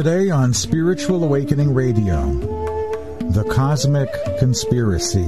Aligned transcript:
Today 0.00 0.30
on 0.30 0.54
Spiritual 0.54 1.24
Awakening 1.24 1.74
Radio, 1.74 2.32
The 3.32 3.44
Cosmic 3.52 4.08
Conspiracy. 4.38 5.26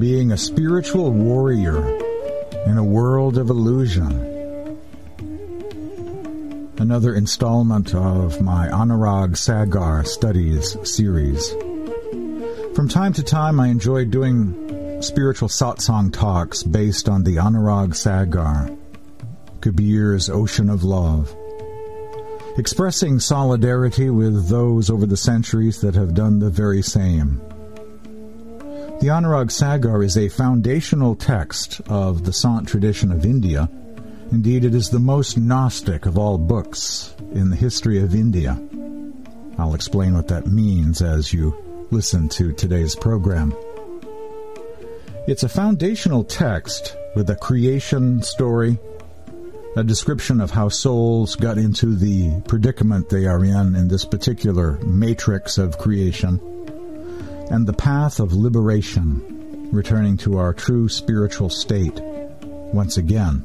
Being 0.00 0.32
a 0.32 0.36
spiritual 0.36 1.12
warrior 1.12 1.78
in 2.66 2.76
a 2.76 2.82
world 2.82 3.38
of 3.38 3.50
illusion. 3.50 4.10
Another 6.78 7.14
installment 7.14 7.94
of 7.94 8.40
my 8.40 8.66
Anurag 8.66 9.36
Sagar 9.36 10.02
Studies 10.02 10.76
series. 10.82 11.52
From 12.74 12.88
time 12.88 13.12
to 13.12 13.22
time, 13.22 13.60
I 13.60 13.68
enjoy 13.68 14.06
doing 14.06 15.02
spiritual 15.02 15.50
satsang 15.50 16.12
talks 16.12 16.64
based 16.64 17.08
on 17.08 17.22
the 17.22 17.36
Anurag 17.36 17.94
Sagar, 17.94 18.76
Kabir's 19.60 20.28
Ocean 20.28 20.68
of 20.68 20.82
Love 20.82 21.37
expressing 22.58 23.20
solidarity 23.20 24.10
with 24.10 24.48
those 24.48 24.90
over 24.90 25.06
the 25.06 25.16
centuries 25.16 25.80
that 25.80 25.94
have 25.94 26.14
done 26.14 26.38
the 26.38 26.50
very 26.50 26.82
same. 26.82 27.40
The 29.00 29.08
Anurag 29.08 29.52
Sagar 29.52 30.02
is 30.02 30.18
a 30.18 30.28
foundational 30.28 31.14
text 31.14 31.80
of 31.88 32.24
the 32.24 32.32
Sant 32.32 32.66
tradition 32.68 33.12
of 33.12 33.24
India. 33.24 33.70
Indeed, 34.32 34.64
it 34.64 34.74
is 34.74 34.90
the 34.90 34.98
most 34.98 35.38
Gnostic 35.38 36.04
of 36.04 36.18
all 36.18 36.36
books 36.36 37.14
in 37.32 37.50
the 37.50 37.56
history 37.56 38.02
of 38.02 38.12
India. 38.12 38.60
I'll 39.56 39.74
explain 39.74 40.14
what 40.14 40.28
that 40.28 40.48
means 40.48 41.00
as 41.00 41.32
you 41.32 41.86
listen 41.92 42.28
to 42.30 42.52
today's 42.52 42.96
program. 42.96 43.54
It's 45.28 45.44
a 45.44 45.48
foundational 45.48 46.24
text 46.24 46.96
with 47.14 47.30
a 47.30 47.36
creation 47.36 48.22
story, 48.22 48.78
a 49.78 49.84
description 49.84 50.40
of 50.40 50.50
how 50.50 50.68
souls 50.68 51.36
got 51.36 51.56
into 51.56 51.94
the 51.94 52.40
predicament 52.48 53.08
they 53.08 53.26
are 53.26 53.44
in 53.44 53.76
in 53.76 53.86
this 53.86 54.04
particular 54.04 54.72
matrix 54.78 55.56
of 55.56 55.78
creation, 55.78 56.40
and 57.52 57.64
the 57.64 57.72
path 57.72 58.18
of 58.18 58.32
liberation, 58.32 59.70
returning 59.70 60.16
to 60.16 60.36
our 60.36 60.52
true 60.52 60.88
spiritual 60.88 61.48
state 61.48 61.96
once 62.42 62.96
again. 62.96 63.44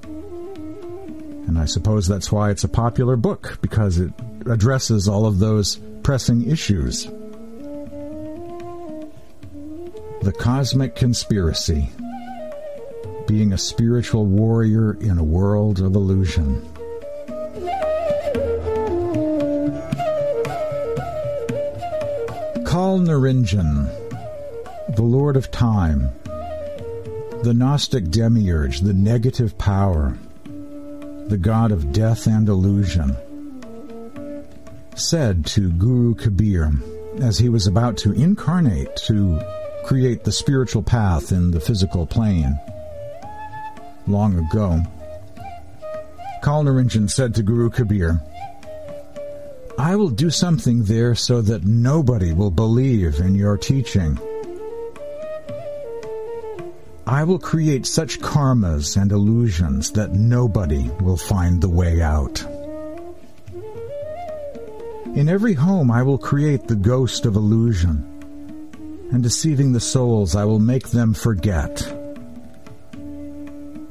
And 1.48 1.60
I 1.60 1.66
suppose 1.66 2.08
that's 2.08 2.32
why 2.32 2.50
it's 2.50 2.64
a 2.64 2.70
popular 2.70 3.16
book, 3.16 3.60
because 3.62 4.00
it 4.00 4.12
addresses 4.48 5.08
all 5.08 5.28
of 5.28 5.38
those 5.38 5.80
pressing 6.02 6.50
issues. 6.50 7.06
The 10.24 10.34
Cosmic 10.40 10.96
Conspiracy 10.96 11.92
being 13.34 13.52
a 13.52 13.58
spiritual 13.58 14.28
warrior 14.28 14.94
in 15.02 15.18
a 15.18 15.24
world 15.24 15.80
of 15.80 15.96
illusion. 15.96 16.62
Kal 22.64 23.00
Niranjan, 23.00 23.90
the 24.96 25.02
Lord 25.02 25.36
of 25.36 25.50
Time, 25.50 26.12
the 27.42 27.56
Gnostic 27.56 28.12
demiurge, 28.12 28.82
the 28.82 28.94
negative 28.94 29.58
power, 29.58 30.16
the 31.26 31.40
god 31.42 31.72
of 31.72 31.92
death 31.92 32.28
and 32.28 32.48
illusion, 32.48 33.18
said 34.96 35.44
to 35.48 35.72
Guru 35.72 36.14
Kabir 36.14 36.72
as 37.20 37.40
he 37.40 37.50
was 37.50 37.66
about 37.66 37.98
to 37.98 38.12
incarnate 38.12 38.96
to 39.08 39.42
create 39.86 40.24
the 40.24 40.32
spiritual 40.32 40.84
path 40.84 41.32
in 41.32 41.50
the 41.50 41.60
physical 41.60 42.06
plane 42.06 42.60
long 44.08 44.38
ago. 44.38 44.82
Kal 46.44 46.64
Niranjan 46.64 47.10
said 47.10 47.36
to 47.36 47.44
Guru 47.44 47.70
Kabir, 47.70 48.22
I 49.78 49.96
will 49.96 50.10
do 50.10 50.30
something 50.30 50.84
there 50.84 51.16
so 51.16 51.42
that 51.42 51.64
nobody 51.64 52.34
will 52.34 52.52
believe 52.52 53.20
in 53.20 53.34
your 53.34 53.58
teaching. 53.58 54.20
I 57.08 57.24
will 57.24 57.40
create 57.40 57.86
such 57.86 58.20
karmas 58.20 59.02
and 59.02 59.12
illusions 59.12 59.92
that 59.92 60.14
nobody 60.14 60.90
will 61.02 61.18
find 61.18 61.62
the 61.62 61.70
way 61.70 62.02
out. 62.02 62.44
In 65.16 65.30
every 65.30 65.54
home 65.54 65.92
I 65.92 66.04
will 66.04 66.18
create 66.18 66.68
the 66.68 66.76
ghost 66.76 67.26
of 67.26 67.36
illusion, 67.36 68.10
and 69.12 69.22
deceiving 69.22 69.72
the 69.74 69.80
souls 69.80 70.36
I 70.36 70.44
will 70.46 70.60
make 70.60 70.90
them 70.90 71.14
forget 71.14 72.03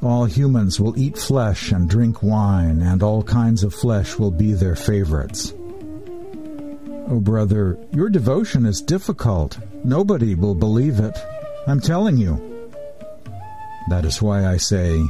all 0.03 0.25
humans 0.25 0.81
will 0.81 0.99
eat 0.99 1.17
flesh 1.17 1.71
and 1.71 1.89
drink 1.89 2.23
wine, 2.23 2.83
and 2.83 3.03
all 3.03 3.23
kinds 3.23 3.63
of 3.63 3.73
flesh 3.73 4.19
will 4.19 4.33
be 4.33 4.53
their 4.53 4.75
favorites. 4.75 5.55
Oh, 7.09 7.21
brother, 7.21 7.79
your 7.93 8.09
devotion 8.09 8.67
is 8.67 8.81
difficult. 8.81 9.59
Nobody 9.85 10.35
will 10.35 10.55
believe 10.55 10.99
it. 10.99 11.17
I'm 11.67 11.81
telling 11.81 12.17
you. 12.17 12.71
That 13.91 14.05
is 14.05 14.21
why 14.21 14.47
I 14.47 14.57
say, 14.57 15.01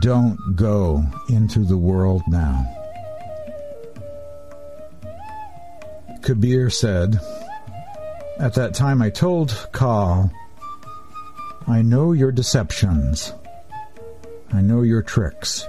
don't 0.00 0.38
go 0.54 1.02
into 1.30 1.60
the 1.60 1.76
world 1.76 2.22
now. 2.28 2.64
Kabir 6.22 6.68
said, 6.68 7.18
At 8.38 8.54
that 8.54 8.74
time 8.74 9.00
I 9.00 9.08
told 9.08 9.68
Kal, 9.72 10.30
I 11.66 11.80
know 11.80 12.12
your 12.12 12.32
deceptions. 12.32 13.32
I 14.52 14.60
know 14.60 14.82
your 14.82 15.02
tricks. 15.02 15.66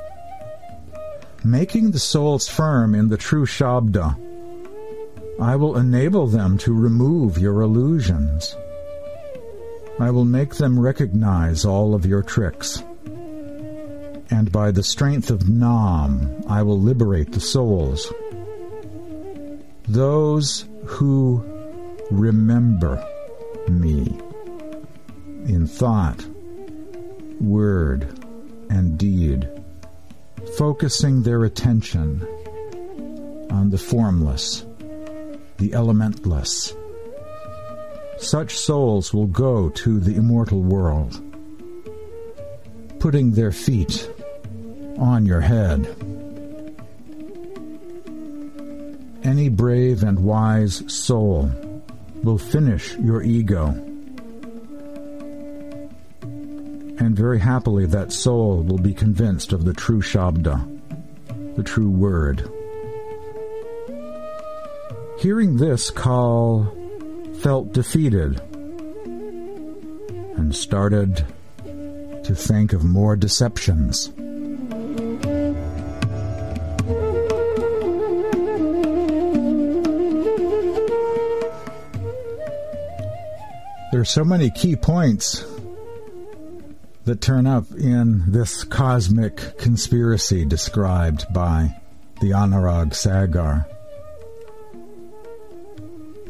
Making 1.43 1.91
the 1.91 1.99
souls 1.99 2.47
firm 2.47 2.95
in 2.95 3.09
the 3.09 3.17
true 3.17 3.45
Shabda, 3.45 4.17
I 5.39 5.55
will 5.55 5.77
enable 5.77 6.27
them 6.27 6.57
to 6.59 6.73
remove 6.73 7.37
your 7.37 7.61
illusions. 7.61 8.55
I 9.99 10.11
will 10.11 10.25
make 10.25 10.55
them 10.55 10.79
recognize 10.79 11.65
all 11.65 11.93
of 11.95 12.05
your 12.05 12.21
tricks. 12.21 12.83
And 14.31 14.51
by 14.51 14.71
the 14.71 14.83
strength 14.83 15.31
of 15.31 15.49
Nam, 15.49 16.43
I 16.47 16.61
will 16.61 16.79
liberate 16.79 17.31
the 17.31 17.39
souls. 17.39 18.11
Those 19.87 20.65
who 20.85 21.43
remember 22.11 23.03
me 23.67 24.19
in 25.45 25.67
thought, 25.67 26.25
word, 27.39 28.18
and 28.69 28.97
deed, 28.97 29.49
focusing 30.57 31.23
their 31.23 31.43
attention 31.43 32.21
on 33.49 33.69
the 33.69 33.77
formless, 33.77 34.65
the 35.57 35.69
elementless. 35.71 36.75
Such 38.17 38.57
souls 38.57 39.13
will 39.13 39.27
go 39.27 39.69
to 39.69 39.99
the 39.99 40.15
immortal 40.15 40.61
world, 40.61 41.21
putting 42.99 43.31
their 43.31 43.51
feet 43.51 44.09
on 44.97 45.25
your 45.25 45.41
head. 45.41 45.87
Any 49.23 49.49
brave 49.49 50.03
and 50.03 50.19
wise 50.19 50.83
soul 50.93 51.51
will 52.23 52.37
finish 52.37 52.95
your 52.97 53.23
ego 53.23 53.88
and 57.09 57.17
very 57.17 57.39
happily 57.39 57.87
that 57.87 58.11
soul 58.11 58.61
will 58.61 58.77
be 58.77 58.93
convinced 58.93 59.51
of 59.51 59.65
the 59.65 59.73
true 59.73 59.99
Shabda, 59.99 61.55
the 61.55 61.63
true 61.63 61.89
word. 61.89 62.47
Hearing 65.17 65.57
this, 65.57 65.89
Kal 65.89 66.71
felt 67.39 67.73
defeated 67.73 68.39
and 70.37 70.55
started 70.55 71.25
to 72.25 72.35
think 72.35 72.73
of 72.73 72.83
more 72.83 73.15
deceptions. 73.15 74.09
There 83.91 83.99
are 83.99 84.05
so 84.05 84.23
many 84.23 84.51
key 84.51 84.75
points 84.75 85.43
that 87.05 87.21
turn 87.21 87.47
up 87.47 87.71
in 87.71 88.31
this 88.31 88.63
cosmic 88.63 89.57
conspiracy 89.57 90.45
described 90.45 91.25
by 91.33 91.75
the 92.21 92.31
Anurag 92.31 92.93
Sagar. 92.93 93.65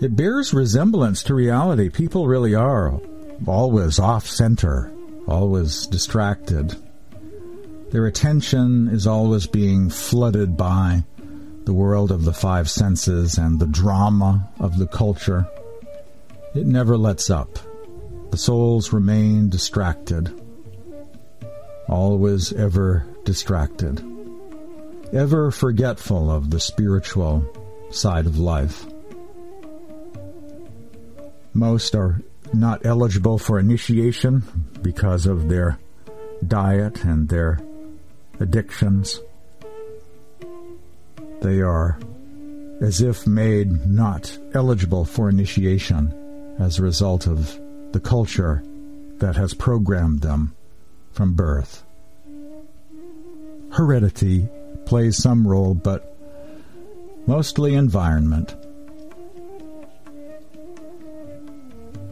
It 0.01 0.15
bears 0.15 0.53
resemblance 0.53 1.23
to 1.23 1.33
reality. 1.33 1.89
People 1.89 2.27
really 2.27 2.55
are 2.55 2.99
always 3.45 3.99
off 3.99 4.25
center, 4.27 4.91
always 5.27 5.87
distracted. 5.87 6.75
Their 7.91 8.05
attention 8.05 8.87
is 8.87 9.07
always 9.07 9.47
being 9.47 9.89
flooded 9.89 10.55
by 10.55 11.03
the 11.65 11.73
world 11.73 12.11
of 12.11 12.23
the 12.23 12.33
five 12.33 12.69
senses 12.69 13.37
and 13.37 13.59
the 13.59 13.67
drama 13.67 14.49
of 14.59 14.77
the 14.77 14.87
culture. 14.87 15.47
It 16.55 16.65
never 16.65 16.97
lets 16.97 17.29
up. 17.29 17.59
The 18.31 18.37
souls 18.37 18.93
remain 18.93 19.49
distracted 19.49 20.31
always 21.89 22.53
ever 22.53 23.05
distracted. 23.25 24.03
ever 25.11 25.49
forgetful 25.49 26.29
of 26.29 26.51
the 26.51 26.59
spiritual 26.59 27.43
side 27.89 28.27
of 28.27 28.37
life. 28.37 28.85
Most 31.53 31.95
are 31.95 32.21
not 32.53 32.85
eligible 32.85 33.39
for 33.39 33.59
initiation 33.59 34.43
because 34.83 35.25
of 35.25 35.49
their 35.49 35.79
diet 36.45 37.03
and 37.03 37.27
their 37.27 37.59
addictions. 38.39 39.19
They 41.41 41.61
are 41.61 41.99
as 42.81 43.01
if 43.01 43.25
made 43.25 43.87
not 43.87 44.37
eligible 44.53 45.05
for 45.05 45.27
initiation 45.27 46.13
as 46.59 46.77
a 46.77 46.83
result 46.83 47.25
of 47.25 47.59
the 47.93 47.99
culture 47.99 48.63
that 49.17 49.35
has 49.35 49.53
programmed 49.55 50.21
them 50.21 50.55
from 51.19 51.33
birth. 51.33 51.83
Heredity 53.73 54.47
plays 54.85 55.21
some 55.21 55.45
role, 55.45 55.73
but 55.73 56.15
mostly 57.27 57.75
environment. 57.75 58.55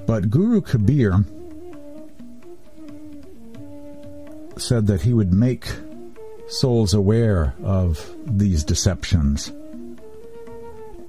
But 0.06 0.30
Guru 0.30 0.60
Kabir 0.60 1.24
said 4.58 4.88
that 4.88 5.04
he 5.04 5.14
would 5.14 5.32
make 5.32 5.72
souls 6.50 6.94
aware 6.94 7.56
of 7.64 8.14
these 8.26 8.66
deceptions 8.66 9.54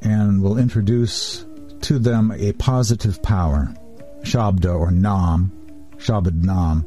and 0.03 0.41
will 0.41 0.57
introduce 0.57 1.45
to 1.81 1.99
them 1.99 2.31
a 2.31 2.53
positive 2.53 3.21
power. 3.25 3.75
Shabda 4.23 4.73
or 4.73 4.93
Nam, 4.93 5.51
Shabad 5.97 6.45
Nam, 6.45 6.87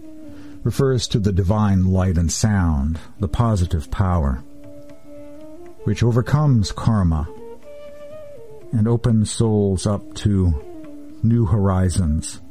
refers 0.64 1.08
to 1.08 1.20
the 1.20 1.32
divine 1.32 1.86
light 1.86 2.18
and 2.18 2.32
sound, 2.32 3.00
the 3.20 3.28
positive 3.28 3.90
power, 3.90 4.44
which 5.84 6.04
overcomes 6.04 6.72
karma 6.72 7.28
and 8.72 8.88
opens 8.88 9.32
souls 9.32 9.86
up 9.86 10.14
to 10.14 11.18
new 11.24 11.46
horizons, 11.46 12.42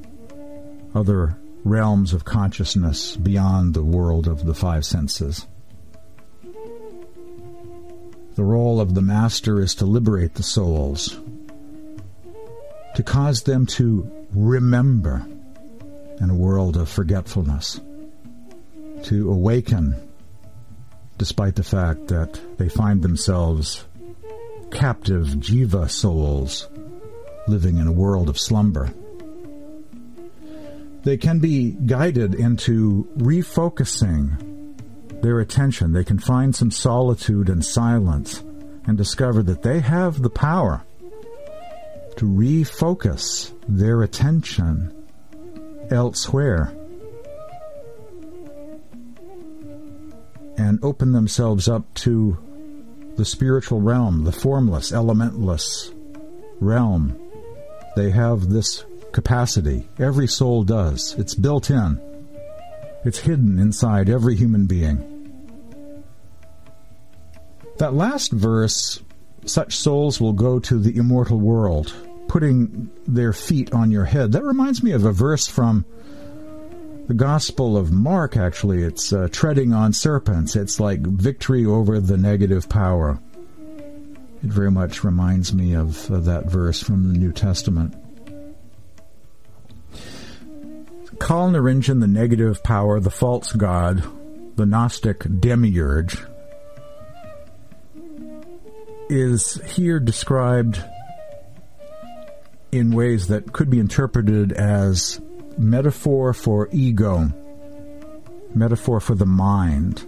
other 0.94 1.36
realms 1.64 2.12
of 2.12 2.24
consciousness 2.24 3.16
beyond 3.16 3.74
the 3.74 3.84
world 3.84 4.26
of 4.26 4.44
the 4.44 4.54
five 4.54 4.84
senses. 4.84 5.46
The 8.34 8.44
role 8.44 8.80
of 8.80 8.94
the 8.94 9.02
Master 9.02 9.60
is 9.60 9.74
to 9.76 9.84
liberate 9.84 10.34
the 10.34 10.42
souls, 10.42 11.18
to 12.94 13.02
cause 13.02 13.42
them 13.42 13.66
to 13.66 14.10
remember 14.34 15.26
in 16.20 16.30
a 16.30 16.34
world 16.34 16.76
of 16.76 16.88
forgetfulness, 16.88 17.80
to 19.04 19.30
awaken 19.30 20.08
despite 21.18 21.54
the 21.54 21.62
fact 21.62 22.08
that 22.08 22.40
they 22.56 22.68
find 22.68 23.02
themselves 23.02 23.84
captive 24.70 25.26
jiva 25.26 25.90
souls 25.90 26.68
living 27.46 27.76
in 27.76 27.86
a 27.86 27.92
world 27.92 28.28
of 28.28 28.38
slumber. 28.38 28.90
They 31.02 31.16
can 31.16 31.38
be 31.38 31.72
guided 31.72 32.34
into 32.34 33.08
refocusing 33.16 34.72
their 35.22 35.40
attention. 35.40 35.92
They 35.92 36.04
can 36.04 36.18
find 36.18 36.54
some 36.54 36.70
solitude 36.70 37.48
and 37.48 37.64
silence 37.64 38.42
and 38.86 38.96
discover 38.96 39.42
that 39.42 39.62
they 39.62 39.80
have 39.80 40.22
the 40.22 40.30
power 40.30 40.82
to 42.16 42.24
refocus 42.24 43.52
their 43.68 44.02
attention 44.02 44.94
elsewhere 45.90 46.72
and 50.60 50.78
open 50.84 51.12
themselves 51.12 51.68
up 51.68 51.92
to 51.94 52.36
the 53.16 53.24
spiritual 53.24 53.80
realm, 53.80 54.24
the 54.24 54.32
formless, 54.32 54.92
elementless 54.92 55.90
realm 56.60 57.18
they 57.96 58.10
have 58.10 58.50
this 58.50 58.84
capacity. 59.12 59.88
Every 59.98 60.28
soul 60.28 60.62
does. 60.62 61.14
It's 61.18 61.34
built 61.34 61.70
in. 61.70 62.00
It's 63.04 63.18
hidden 63.18 63.58
inside 63.58 64.10
every 64.10 64.36
human 64.36 64.66
being. 64.66 65.06
That 67.78 67.94
last 67.94 68.30
verse, 68.30 69.02
such 69.46 69.76
souls 69.76 70.20
will 70.20 70.34
go 70.34 70.58
to 70.60 70.78
the 70.78 70.96
immortal 70.96 71.40
world, 71.40 71.92
putting 72.28 72.90
their 73.06 73.32
feet 73.32 73.72
on 73.72 73.90
your 73.90 74.04
head. 74.04 74.32
That 74.32 74.44
reminds 74.44 74.82
me 74.82 74.92
of 74.92 75.06
a 75.06 75.12
verse 75.12 75.46
from 75.46 75.86
the 77.10 77.14
Gospel 77.14 77.76
of 77.76 77.90
Mark, 77.90 78.36
actually. 78.36 78.84
It's 78.84 79.12
uh, 79.12 79.26
treading 79.32 79.72
on 79.72 79.92
serpents. 79.92 80.54
It's 80.54 80.78
like 80.78 81.00
victory 81.00 81.66
over 81.66 81.98
the 81.98 82.16
negative 82.16 82.68
power. 82.68 83.18
It 84.44 84.48
very 84.48 84.70
much 84.70 85.02
reminds 85.02 85.52
me 85.52 85.74
of 85.74 86.06
that 86.06 86.44
verse 86.46 86.80
from 86.80 87.12
the 87.12 87.18
New 87.18 87.32
Testament. 87.32 87.96
Kal 91.18 91.50
Niranjan, 91.50 91.98
the 91.98 92.06
negative 92.06 92.62
power, 92.62 93.00
the 93.00 93.10
false 93.10 93.50
god, 93.54 94.04
the 94.54 94.64
Gnostic 94.64 95.24
demiurge, 95.40 96.16
is 99.08 99.60
here 99.66 99.98
described 99.98 100.80
in 102.70 102.92
ways 102.92 103.26
that 103.26 103.52
could 103.52 103.68
be 103.68 103.80
interpreted 103.80 104.52
as 104.52 105.20
metaphor 105.58 106.32
for 106.32 106.68
ego, 106.72 107.32
metaphor 108.54 109.00
for 109.00 109.14
the 109.14 109.26
mind, 109.26 110.06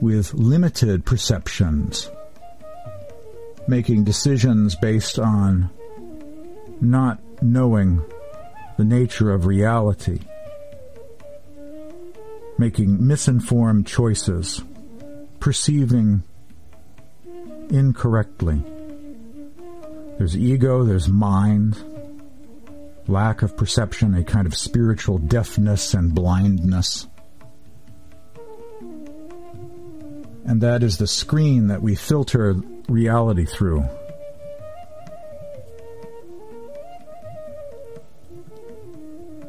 with 0.00 0.34
limited 0.34 1.04
perceptions. 1.04 2.10
Making 3.68 4.04
decisions 4.04 4.76
based 4.76 5.18
on 5.18 5.70
not 6.80 7.18
knowing 7.42 8.02
the 8.76 8.84
nature 8.84 9.32
of 9.32 9.46
reality, 9.46 10.20
making 12.58 13.04
misinformed 13.04 13.86
choices, 13.86 14.62
perceiving 15.40 16.22
incorrectly. 17.70 18.62
There's 20.18 20.36
ego, 20.36 20.84
there's 20.84 21.08
mind, 21.08 21.82
lack 23.08 23.42
of 23.42 23.56
perception, 23.56 24.14
a 24.14 24.24
kind 24.24 24.46
of 24.46 24.54
spiritual 24.54 25.18
deafness 25.18 25.94
and 25.94 26.14
blindness. 26.14 27.06
And 30.44 30.60
that 30.60 30.82
is 30.82 30.98
the 30.98 31.06
screen 31.06 31.66
that 31.68 31.82
we 31.82 31.94
filter 31.94 32.54
reality 32.88 33.44
through. 33.44 33.80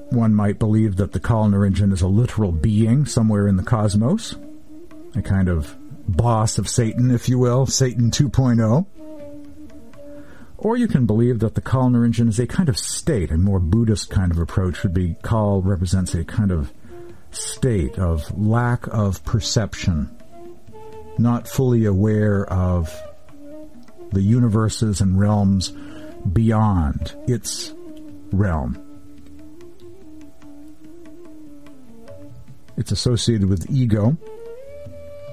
One 0.09 0.33
might 0.33 0.57
believe 0.57 0.95
that 0.95 1.11
the 1.11 1.19
Kal 1.19 1.47
Niranjan 1.49 1.93
is 1.93 2.01
a 2.01 2.07
literal 2.07 2.51
being 2.51 3.05
somewhere 3.05 3.47
in 3.47 3.57
the 3.57 3.63
cosmos, 3.63 4.35
a 5.15 5.21
kind 5.21 5.49
of 5.49 5.75
boss 6.07 6.57
of 6.57 6.67
Satan, 6.67 7.11
if 7.11 7.29
you 7.29 7.37
will, 7.37 7.65
Satan 7.65 8.09
2.0. 8.09 8.87
Or 10.57 10.75
you 10.75 10.87
can 10.87 11.05
believe 11.05 11.39
that 11.39 11.55
the 11.55 11.61
Kal 11.61 11.89
Niranjan 11.89 12.29
is 12.29 12.39
a 12.39 12.47
kind 12.47 12.67
of 12.67 12.77
state. 12.77 13.31
A 13.31 13.37
more 13.37 13.59
Buddhist 13.59 14.09
kind 14.09 14.31
of 14.31 14.39
approach 14.39 14.81
would 14.83 14.93
be 14.93 15.15
Kal 15.23 15.61
represents 15.61 16.15
a 16.15 16.23
kind 16.23 16.51
of 16.51 16.73
state 17.31 17.99
of 17.99 18.37
lack 18.37 18.87
of 18.87 19.23
perception, 19.23 20.09
not 21.17 21.47
fully 21.47 21.85
aware 21.85 22.45
of 22.51 22.91
the 24.11 24.21
universes 24.21 24.99
and 24.99 25.19
realms 25.19 25.73
beyond 26.33 27.15
its 27.27 27.73
realm. 28.31 28.83
It's 32.77 32.91
associated 32.91 33.49
with 33.49 33.69
ego. 33.69 34.17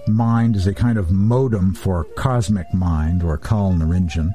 Mind 0.06 0.56
is 0.56 0.66
a 0.66 0.74
kind 0.74 0.98
of 0.98 1.10
modem 1.10 1.74
for 1.74 2.04
cosmic 2.16 2.72
mind 2.74 3.22
or 3.22 3.38
Kal 3.38 3.72
Niranjan. 3.72 4.32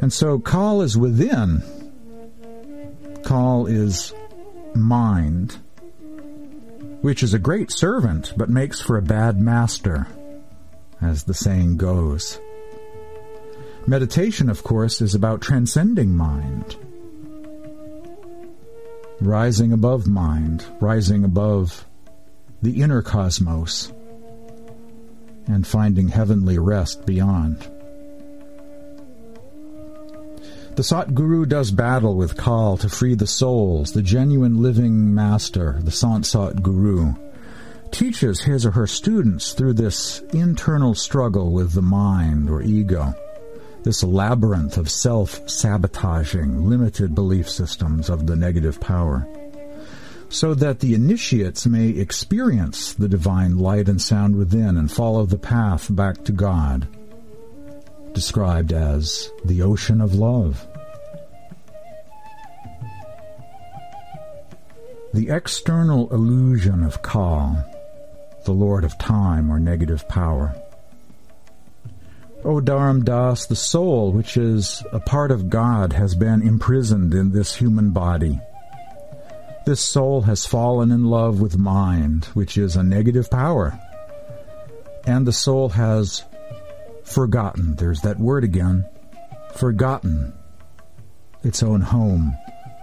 And 0.00 0.12
so 0.12 0.38
Kal 0.38 0.82
is 0.82 0.96
within. 0.96 1.62
Kal 3.24 3.66
is 3.66 4.12
mind, 4.74 5.56
which 7.00 7.22
is 7.22 7.32
a 7.32 7.38
great 7.38 7.70
servant 7.70 8.32
but 8.36 8.50
makes 8.50 8.80
for 8.80 8.96
a 8.96 9.02
bad 9.02 9.40
master 9.40 10.06
as 11.00 11.24
the 11.24 11.34
saying 11.34 11.76
goes. 11.76 12.40
Meditation, 13.86 14.48
of 14.48 14.62
course, 14.62 15.02
is 15.02 15.14
about 15.14 15.42
transcending 15.42 16.16
mind, 16.16 16.76
rising 19.20 19.72
above 19.72 20.06
mind, 20.06 20.64
rising 20.80 21.22
above 21.24 21.86
the 22.62 22.80
inner 22.80 23.02
cosmos, 23.02 23.92
and 25.46 25.66
finding 25.66 26.08
heavenly 26.08 26.58
rest 26.58 27.04
beyond. 27.04 27.70
The 30.76 30.82
Satguru 30.82 31.48
does 31.48 31.70
battle 31.70 32.16
with 32.16 32.36
Kal 32.36 32.76
to 32.78 32.88
free 32.88 33.14
the 33.14 33.28
souls, 33.28 33.92
the 33.92 34.02
genuine 34.02 34.60
living 34.60 35.14
master, 35.14 35.78
the 35.80 35.92
Sant 35.92 36.26
Sat 36.26 36.64
Guru, 36.64 37.14
teaches 37.92 38.42
his 38.42 38.66
or 38.66 38.72
her 38.72 38.88
students 38.88 39.52
through 39.52 39.74
this 39.74 40.18
internal 40.32 40.96
struggle 40.96 41.52
with 41.52 41.74
the 41.74 41.82
mind 41.82 42.50
or 42.50 42.60
ego, 42.60 43.14
this 43.84 44.02
labyrinth 44.02 44.76
of 44.76 44.90
self-sabotaging, 44.90 46.68
limited 46.68 47.14
belief 47.14 47.48
systems 47.48 48.10
of 48.10 48.26
the 48.26 48.34
negative 48.34 48.80
power, 48.80 49.28
so 50.28 50.54
that 50.54 50.80
the 50.80 50.94
initiates 50.94 51.66
may 51.66 51.90
experience 51.90 52.94
the 52.94 53.08
divine 53.08 53.58
light 53.58 53.88
and 53.88 54.02
sound 54.02 54.34
within 54.34 54.76
and 54.76 54.90
follow 54.90 55.24
the 55.24 55.38
path 55.38 55.86
back 55.94 56.24
to 56.24 56.32
God, 56.32 56.88
described 58.14 58.72
as 58.72 59.30
the 59.44 59.60
ocean 59.60 60.00
of 60.00 60.14
love. 60.14 60.66
The 65.12 65.28
external 65.28 66.12
illusion 66.12 66.82
of 66.82 67.02
Ka, 67.02 67.64
the 68.44 68.52
Lord 68.52 68.84
of 68.84 68.98
Time 68.98 69.50
or 69.50 69.60
negative 69.60 70.08
power. 70.08 70.54
O 72.44 72.60
Dharam 72.60 73.04
Das, 73.04 73.46
the 73.46 73.56
soul, 73.56 74.12
which 74.12 74.36
is 74.36 74.82
a 74.92 75.00
part 75.00 75.30
of 75.30 75.48
God, 75.48 75.92
has 75.94 76.14
been 76.14 76.42
imprisoned 76.42 77.14
in 77.14 77.32
this 77.32 77.54
human 77.54 77.90
body. 77.90 78.38
This 79.66 79.80
soul 79.80 80.22
has 80.22 80.44
fallen 80.44 80.90
in 80.90 81.04
love 81.06 81.40
with 81.40 81.56
mind, 81.56 82.26
which 82.34 82.58
is 82.58 82.76
a 82.76 82.82
negative 82.82 83.30
power. 83.30 83.78
And 85.06 85.26
the 85.26 85.32
soul 85.32 85.70
has 85.70 86.22
forgotten, 87.04 87.76
there's 87.76 88.00
that 88.00 88.18
word 88.18 88.44
again, 88.44 88.84
forgotten 89.54 90.32
its 91.42 91.62
own 91.62 91.80
home 91.80 92.36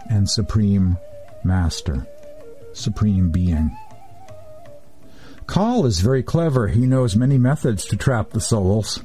and 0.10 0.30
supreme 0.30 0.98
master 1.44 2.08
supreme 2.74 3.32
being. 3.32 3.76
Kal 5.48 5.86
is 5.86 6.00
very 6.00 6.24
clever. 6.24 6.68
He 6.68 6.88
knows 6.88 7.16
many 7.16 7.38
methods 7.38 7.86
to 7.86 7.98
trap 7.98 8.30
the 8.30 8.40
souls. 8.40 9.02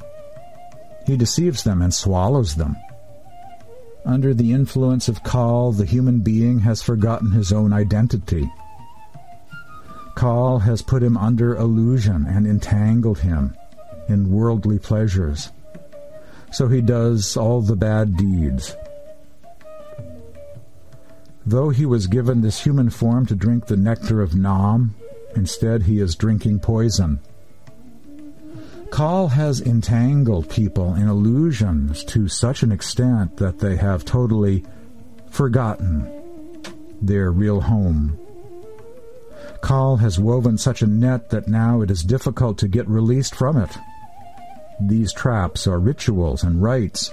He 1.07 1.17
deceives 1.17 1.65
them 1.65 1.83
and 1.83 1.93
swallows 1.93 2.55
them. 2.55 2.77
Under 4.05 4.33
the 4.33 4.53
influence 4.53 5.09
of 5.09 5.25
Kal, 5.25 5.73
the 5.73 5.85
human 5.85 6.21
being 6.21 6.61
has 6.61 6.83
forgotten 6.83 7.33
his 7.33 7.53
own 7.53 7.73
identity. 7.73 8.49
Kal 10.17 10.61
has 10.61 10.83
put 10.83 11.03
him 11.03 11.17
under 11.17 11.57
illusion 11.57 12.27
and 12.27 12.47
entangled 12.47 13.19
him 13.19 13.57
in 14.09 14.31
worldly 14.31 14.79
pleasures. 14.79 15.51
So 16.53 16.69
he 16.69 16.81
does 16.81 17.37
all 17.37 17.61
the 17.61 17.77
bad 17.77 18.17
deeds 18.17 18.75
Though 21.47 21.69
he 21.69 21.87
was 21.87 22.09
given 22.09 22.41
this 22.41 22.65
human 22.65 22.91
form 22.91 23.25
to 23.27 23.37
drink 23.37 23.67
the 23.67 23.77
nectar 23.77 24.21
of 24.21 24.35
Nam, 24.35 24.97
instead 25.37 25.85
he 25.85 26.01
is 26.01 26.17
drinking 26.17 26.59
poison. 26.59 27.21
Kal 28.91 29.29
has 29.29 29.61
entangled 29.61 30.51
people 30.51 30.95
in 30.95 31.09
illusions 31.09 32.03
to 32.05 32.27
such 32.27 32.65
an 32.65 32.73
extent 32.73 33.37
that 33.37 33.61
they 33.61 33.77
have 33.77 34.05
totally 34.05 34.65
forgotten 35.31 36.11
their 37.01 37.31
real 37.31 37.61
home. 37.61 38.19
Kal 39.63 39.99
has 39.99 40.19
woven 40.19 40.59
such 40.59 40.83
a 40.83 40.87
net 40.87 41.31
that 41.31 41.47
now 41.47 41.81
it 41.81 41.93
is 41.93 42.03
difficult 42.03 42.59
to 42.59 42.67
get 42.69 42.89
released 42.89 43.37
from 43.37 43.57
it. 43.57 43.71
These 44.81 45.13
traps 45.13 45.67
are 45.67 45.79
rituals 45.79 46.43
and 46.43 46.63
rites, 46.63 47.13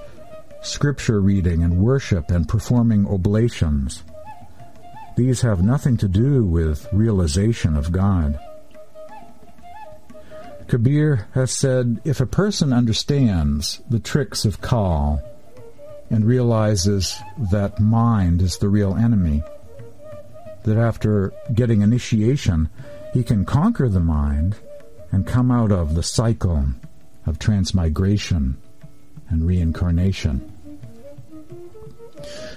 scripture 0.61 1.21
reading 1.21 1.63
and 1.63 1.77
worship 1.77 2.29
and 2.29 2.47
performing 2.47 3.07
oblations. 3.07 4.03
These 5.15 5.41
have 5.41 5.63
nothing 5.63 5.97
to 5.97 6.07
do 6.07 6.43
with 6.43 6.87
realization 6.91 7.77
of 7.77 7.91
God. 7.91 8.39
Kabir 10.67 11.27
has 11.33 11.51
said, 11.51 12.01
if 12.03 12.19
a 12.19 12.25
person 12.25 12.73
understands 12.73 13.81
the 13.89 13.99
tricks 13.99 14.43
of 14.45 14.61
Kal 14.61 15.21
and 16.09 16.25
realizes 16.25 17.15
that 17.51 17.79
mind 17.79 18.41
is 18.41 18.57
the 18.57 18.69
real 18.69 18.95
enemy, 18.95 19.43
that 20.63 20.77
after 20.77 21.31
getting 21.53 21.81
initiation, 21.81 22.69
he 23.13 23.23
can 23.23 23.45
conquer 23.45 23.87
the 23.87 23.99
mind 23.99 24.55
and 25.11 25.27
come 25.27 25.51
out 25.51 25.71
of 25.71 25.95
the 25.95 26.03
cycle 26.03 26.65
of 27.25 27.39
transmigration 27.39 28.57
and 29.29 29.45
reincarnation. 29.45 30.49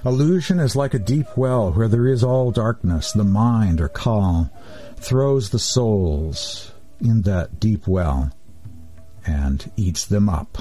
Illusion 0.05 0.61
is 0.61 0.77
like 0.77 0.95
a 0.95 0.99
deep 0.99 1.27
well 1.37 1.73
where 1.73 1.89
there 1.89 2.07
is 2.07 2.23
all 2.23 2.51
darkness. 2.51 3.13
The 3.13 3.25
mind, 3.25 3.81
or 3.81 3.89
Kal, 3.89 4.51
throws 4.97 5.51
the 5.51 5.59
souls 5.59 6.73
in 7.01 7.23
that 7.23 7.59
deep 7.59 7.87
well 7.87 8.31
and 9.27 9.71
eats 9.77 10.07
them 10.07 10.29
up. 10.29 10.59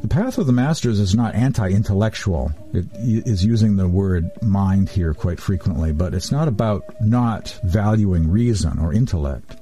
The 0.00 0.08
path 0.08 0.38
of 0.38 0.46
the 0.46 0.52
masters 0.52 0.98
is 0.98 1.14
not 1.14 1.36
anti-intellectual. 1.36 2.52
It 2.72 2.86
is 2.92 3.44
using 3.44 3.76
the 3.76 3.86
word 3.86 4.30
mind 4.42 4.88
here 4.88 5.14
quite 5.14 5.38
frequently, 5.38 5.92
but 5.92 6.12
it's 6.12 6.32
not 6.32 6.48
about 6.48 6.82
not 7.00 7.56
valuing 7.62 8.28
reason 8.28 8.80
or 8.80 8.92
intellect. 8.92 9.56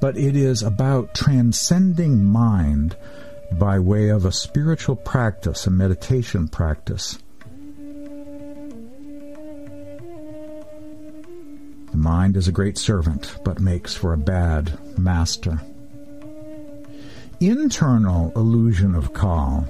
But 0.00 0.16
it 0.16 0.36
is 0.36 0.62
about 0.62 1.14
transcending 1.14 2.24
mind 2.24 2.96
by 3.52 3.78
way 3.78 4.08
of 4.08 4.24
a 4.24 4.32
spiritual 4.32 4.96
practice, 4.96 5.66
a 5.66 5.70
meditation 5.70 6.48
practice. 6.48 7.18
The 11.90 12.00
mind 12.00 12.36
is 12.36 12.48
a 12.48 12.52
great 12.52 12.76
servant, 12.76 13.36
but 13.44 13.60
makes 13.60 13.94
for 13.94 14.12
a 14.12 14.18
bad 14.18 14.98
master. 14.98 15.60
Internal 17.40 18.32
illusion 18.34 18.94
of 18.94 19.14
Kal. 19.14 19.66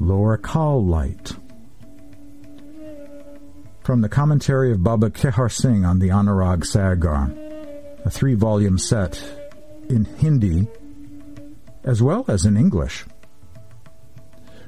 Lower 0.00 0.38
Kal 0.38 0.84
light. 0.84 1.32
From 3.82 4.00
the 4.00 4.08
commentary 4.08 4.72
of 4.72 4.82
Baba 4.82 5.10
Kehar 5.10 5.52
Singh 5.52 5.84
on 5.84 5.98
the 5.98 6.08
Anurag 6.08 6.64
Sagar, 6.64 7.30
a 8.06 8.10
three 8.10 8.34
volume 8.34 8.78
set 8.78 9.20
in 9.88 10.04
Hindi 10.04 10.68
as 11.82 12.00
well 12.00 12.24
as 12.28 12.44
in 12.44 12.56
English. 12.56 13.04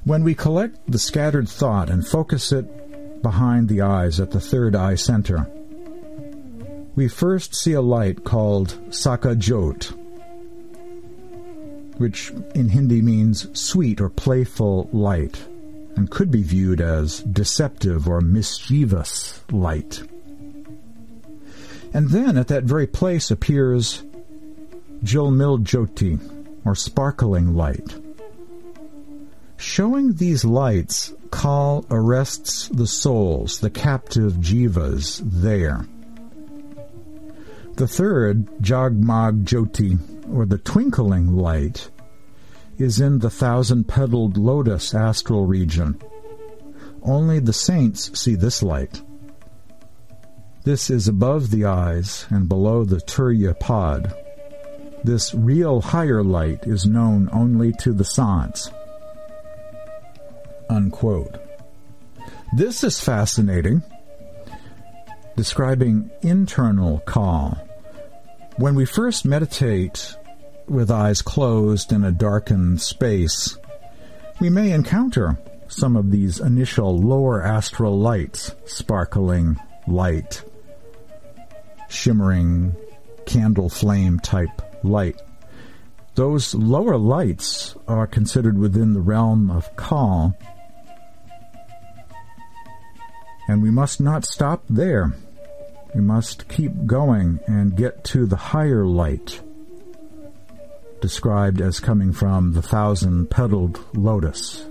When 0.04 0.24
we 0.24 0.34
collect 0.34 0.90
the 0.90 0.98
scattered 0.98 1.48
thought 1.48 1.88
and 1.88 2.06
focus 2.06 2.50
it 2.52 3.22
behind 3.22 3.68
the 3.68 3.82
eyes 3.82 4.18
at 4.18 4.32
the 4.32 4.40
third 4.40 4.74
eye 4.74 4.96
center, 4.96 5.48
we 6.96 7.06
first 7.06 7.54
see 7.54 7.74
a 7.74 7.80
light 7.80 8.24
called 8.24 8.70
Sakajot, 8.90 9.84
which 11.98 12.30
in 12.56 12.68
Hindi 12.70 13.02
means 13.02 13.46
sweet 13.58 14.00
or 14.00 14.10
playful 14.10 14.88
light, 14.92 15.46
and 15.94 16.10
could 16.10 16.32
be 16.32 16.42
viewed 16.42 16.80
as 16.80 17.20
deceptive 17.20 18.08
or 18.08 18.20
mischievous 18.20 19.42
light. 19.52 20.02
And 21.92 22.10
then 22.10 22.36
at 22.36 22.48
that 22.48 22.64
very 22.64 22.86
place 22.86 23.30
appears 23.30 24.02
Jyoti, 25.02 26.18
or 26.64 26.74
sparkling 26.74 27.54
light. 27.54 27.96
Showing 29.56 30.14
these 30.14 30.44
lights, 30.44 31.12
Kal 31.32 31.84
arrests 31.90 32.68
the 32.68 32.86
souls, 32.86 33.60
the 33.60 33.70
captive 33.70 34.34
jivas, 34.34 35.20
there. 35.24 35.86
The 37.74 37.88
third, 37.88 38.46
Jagmag 38.60 39.44
Jyoti, 39.44 39.98
or 40.32 40.46
the 40.46 40.58
twinkling 40.58 41.36
light, 41.36 41.90
is 42.76 43.00
in 43.00 43.18
the 43.18 43.30
thousand-petaled 43.30 44.36
lotus 44.36 44.94
astral 44.94 45.46
region. 45.46 46.00
Only 47.02 47.38
the 47.38 47.52
saints 47.52 48.18
see 48.18 48.34
this 48.34 48.62
light. 48.62 49.02
This 50.68 50.90
is 50.90 51.08
above 51.08 51.48
the 51.48 51.64
eyes 51.64 52.26
and 52.28 52.46
below 52.46 52.84
the 52.84 53.00
Turya 53.00 53.54
pod, 53.54 54.14
this 55.02 55.32
real 55.32 55.80
higher 55.80 56.22
light 56.22 56.66
is 56.66 56.84
known 56.84 57.30
only 57.32 57.72
to 57.78 57.94
the 57.94 58.04
saints. 58.04 58.70
Unquote. 60.68 61.38
This 62.54 62.84
is 62.84 63.00
fascinating, 63.00 63.82
describing 65.38 66.10
internal 66.20 66.98
Kal. 67.06 67.56
When 68.58 68.74
we 68.74 68.84
first 68.84 69.24
meditate 69.24 70.18
with 70.66 70.90
eyes 70.90 71.22
closed 71.22 71.92
in 71.92 72.04
a 72.04 72.12
darkened 72.12 72.82
space, 72.82 73.56
we 74.38 74.50
may 74.50 74.72
encounter 74.72 75.38
some 75.68 75.96
of 75.96 76.10
these 76.10 76.40
initial 76.40 76.94
lower 77.00 77.42
astral 77.42 77.98
lights, 77.98 78.54
sparkling 78.66 79.58
light, 79.86 80.42
shimmering 81.88 82.74
candle 83.26 83.68
flame 83.68 84.18
type 84.20 84.62
light. 84.84 85.20
Those 86.14 86.54
lower 86.54 86.96
lights 86.96 87.76
are 87.86 88.06
considered 88.06 88.58
within 88.58 88.94
the 88.94 89.00
realm 89.00 89.50
of 89.50 89.76
Kal, 89.76 90.36
and 93.46 93.62
we 93.62 93.70
must 93.70 94.00
not 94.00 94.24
stop 94.24 94.64
there. 94.68 95.14
We 95.94 96.00
must 96.00 96.48
keep 96.48 96.86
going 96.86 97.40
and 97.46 97.76
get 97.76 98.04
to 98.04 98.26
the 98.26 98.36
higher 98.36 98.84
light, 98.84 99.40
described 101.00 101.60
as 101.60 101.80
coming 101.80 102.12
from 102.12 102.52
the 102.52 102.62
thousand 102.62 103.30
petaled 103.30 103.80
lotus, 103.94 104.66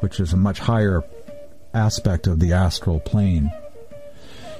which 0.00 0.20
is 0.20 0.32
a 0.32 0.36
much 0.36 0.60
higher 0.60 1.02
aspect 1.74 2.26
of 2.26 2.38
the 2.38 2.52
astral 2.52 3.00
plane. 3.00 3.50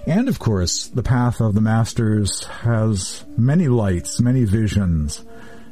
And 0.09 0.27
of 0.27 0.39
course, 0.39 0.87
the 0.87 1.03
path 1.03 1.39
of 1.43 1.55
the 1.55 1.61
masters 1.61 2.45
has 2.63 3.27
many 3.37 3.69
lights, 3.69 4.23
many 4.23 4.45
visions, 4.45 5.23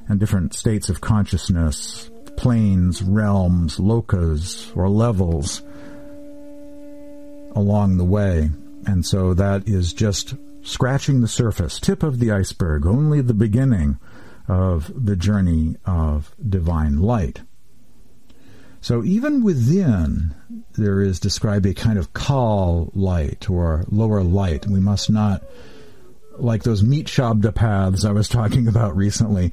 and 0.09 0.21
different 0.21 0.53
states 0.53 0.91
of 0.91 1.01
consciousness, 1.01 2.11
planes, 2.37 3.01
realms, 3.01 3.79
lokas, 3.79 4.77
or 4.77 4.91
levels 4.91 5.63
along 7.55 7.97
the 7.97 8.05
way. 8.05 8.51
And 8.87 9.07
so 9.07 9.33
that 9.33 9.67
is 9.67 9.95
just 9.95 10.35
scratching 10.61 11.23
the 11.23 11.29
surface, 11.29 11.81
tip 11.81 12.03
of 12.03 12.19
the 12.19 12.31
iceberg, 12.31 12.85
only 12.85 13.23
the 13.23 13.33
beginning 13.33 13.99
of 14.49 14.93
the 14.95 15.17
journey 15.17 15.77
of 15.87 16.35
divine 16.47 16.99
light. 16.99 17.41
So 18.87 19.03
even 19.03 19.43
within, 19.43 20.33
there 20.75 21.01
is 21.01 21.19
described 21.19 21.67
a 21.67 21.75
kind 21.75 21.99
of 21.99 22.15
kal 22.15 22.93
light 22.95 23.51
or 23.51 23.85
lower 23.91 24.23
light. 24.23 24.65
We 24.69 24.79
must 24.79 25.11
not, 25.11 25.43
like 26.39 26.63
those 26.63 26.85
meat 26.85 27.09
shabda 27.09 27.53
paths 27.53 28.05
I 28.05 28.13
was 28.13 28.29
talking 28.39 28.69
about 28.69 28.97
recently, 28.97 29.53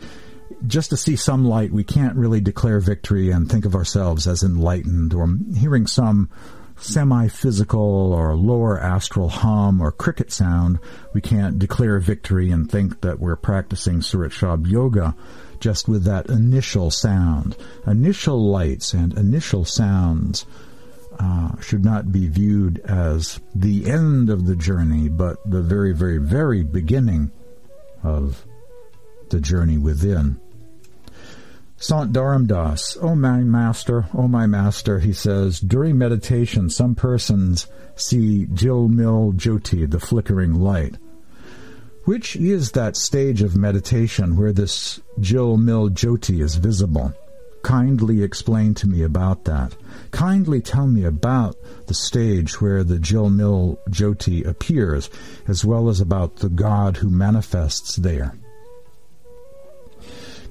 just 0.68 0.92
to 0.92 0.98
see 0.98 1.16
some 1.16 1.46
light, 1.46 1.72
we 1.72 1.84
can't 1.84 2.16
really 2.16 2.42
declare 2.42 2.80
victory 2.80 3.32
and 3.32 3.50
think 3.50 3.66
of 3.66 3.74
ourselves 3.74 4.28
as 4.28 4.44
enlightened 4.44 5.16
or 5.16 5.28
hearing 5.58 5.88
some 5.88 6.30
semi-physical 6.78 8.14
or 8.14 8.36
lower 8.36 8.80
astral 8.80 9.30
hum 9.30 9.82
or 9.82 9.92
cricket 9.92 10.32
sound, 10.32 10.78
we 11.14 11.22
can't 11.22 11.58
declare 11.58 11.98
victory 11.98 12.52
and 12.52 12.70
think 12.70 13.02
that 13.02 13.20
we're 13.20 13.36
practicing 13.36 14.04
Surat 14.04 14.32
Shabd 14.32 14.70
Yoga 14.70 15.16
just 15.64 15.88
with 15.88 16.04
that 16.04 16.28
initial 16.28 16.92
sound. 16.92 17.56
Initial 17.88 18.52
lights 18.52 18.94
and 18.94 19.18
initial 19.18 19.64
sounds 19.64 20.46
uh, 21.18 21.58
should 21.62 21.86
not 21.86 22.12
be 22.12 22.28
viewed 22.28 22.80
as 22.80 23.40
the 23.56 23.90
end 23.90 24.30
of 24.30 24.46
the 24.46 24.58
journey, 24.58 25.08
but 25.08 25.38
the 25.50 25.62
very, 25.62 25.94
very, 25.94 26.18
very 26.18 26.64
beginning 26.64 27.32
of 28.04 28.46
the 29.30 29.40
journey 29.40 29.78
within. 29.78 30.38
Sant 31.78 32.12
Dharam 32.12 32.46
Das, 32.46 32.98
oh 33.02 33.16
my 33.16 33.38
master, 33.38 34.08
oh 34.14 34.28
my 34.28 34.46
master, 34.46 35.00
he 35.00 35.14
says, 35.14 35.62
during 35.62 35.98
meditation 35.98 36.70
some 36.70 36.94
persons 36.94 37.68
see 37.96 38.48
Jil 38.48 38.90
Mil 38.90 39.32
Jyoti, 39.32 39.90
the 39.90 40.00
flickering 40.00 40.56
light. 40.56 40.98
Which 42.06 42.36
is 42.36 42.72
that 42.72 42.98
stage 42.98 43.42
of 43.42 43.56
meditation 43.56 44.36
where 44.36 44.52
this 44.52 45.00
Jil 45.22 45.56
Mil 45.56 45.90
Jyoti 45.90 46.42
is 46.42 46.56
visible? 46.56 47.14
Kindly 47.62 48.22
explain 48.24 48.74
to 48.76 48.88
me 48.88 49.04
about 49.04 49.46
that. 49.46 49.74
Kindly 50.12 50.60
tell 50.60 50.86
me 50.86 51.06
about 51.06 51.56
the 51.88 51.94
stage 51.94 52.60
where 52.60 52.84
the 52.84 53.00
Jil 53.00 53.30
Mil 53.30 53.80
Jyoti 53.90 54.46
appears, 54.46 55.10
as 55.48 55.64
well 55.64 55.88
as 55.88 56.02
about 56.02 56.38
the 56.38 56.50
God 56.50 56.98
who 56.98 57.10
manifests 57.10 57.96
there. 57.96 58.36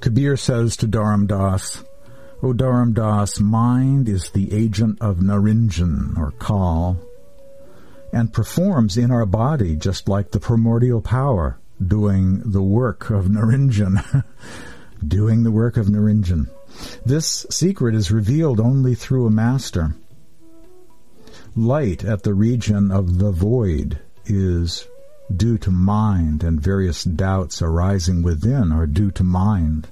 Kabir 0.01 0.39
says 0.39 0.75
to 0.79 0.89
Dharam 0.89 1.27
Das, 1.27 1.85
O 2.43 2.55
Dharam 2.55 2.95
Das, 2.95 3.39
mind 3.39 4.09
is 4.09 4.31
the 4.31 4.55
agent 4.55 4.99
of 5.03 5.19
Narinjan, 5.19 6.17
or 6.17 6.33
Kal, 6.41 6.99
and 8.13 8.33
performs 8.33 8.97
in 8.97 9.11
our 9.11 9.27
body 9.27 9.77
just 9.77 10.09
like 10.09 10.31
the 10.31 10.41
primordial 10.41 11.01
power, 11.01 11.59
doing 11.85 12.43
the 12.45 12.63
work 12.63 13.11
of 13.11 13.27
Narinjan. 13.27 14.25
doing 15.07 15.43
the 15.43 15.51
work 15.51 15.77
of 15.77 15.87
Narinjan. 15.87 16.49
This 17.05 17.47
secret 17.51 17.95
is 17.95 18.11
revealed 18.11 18.61
only 18.61 18.95
through 18.95 19.27
a 19.27 19.31
master. 19.31 19.95
Light 21.55 22.05
at 22.05 22.23
the 22.23 22.35
region 22.35 22.91
of 22.91 23.19
the 23.19 23.31
void 23.31 23.99
is 24.25 24.87
due 25.35 25.59
to 25.59 25.71
mind, 25.71 26.43
and 26.43 26.61
various 26.61 27.05
doubts 27.05 27.61
arising 27.61 28.23
within 28.23 28.73
are 28.73 28.87
due 28.87 29.11
to 29.13 29.25
mind. 29.25 29.89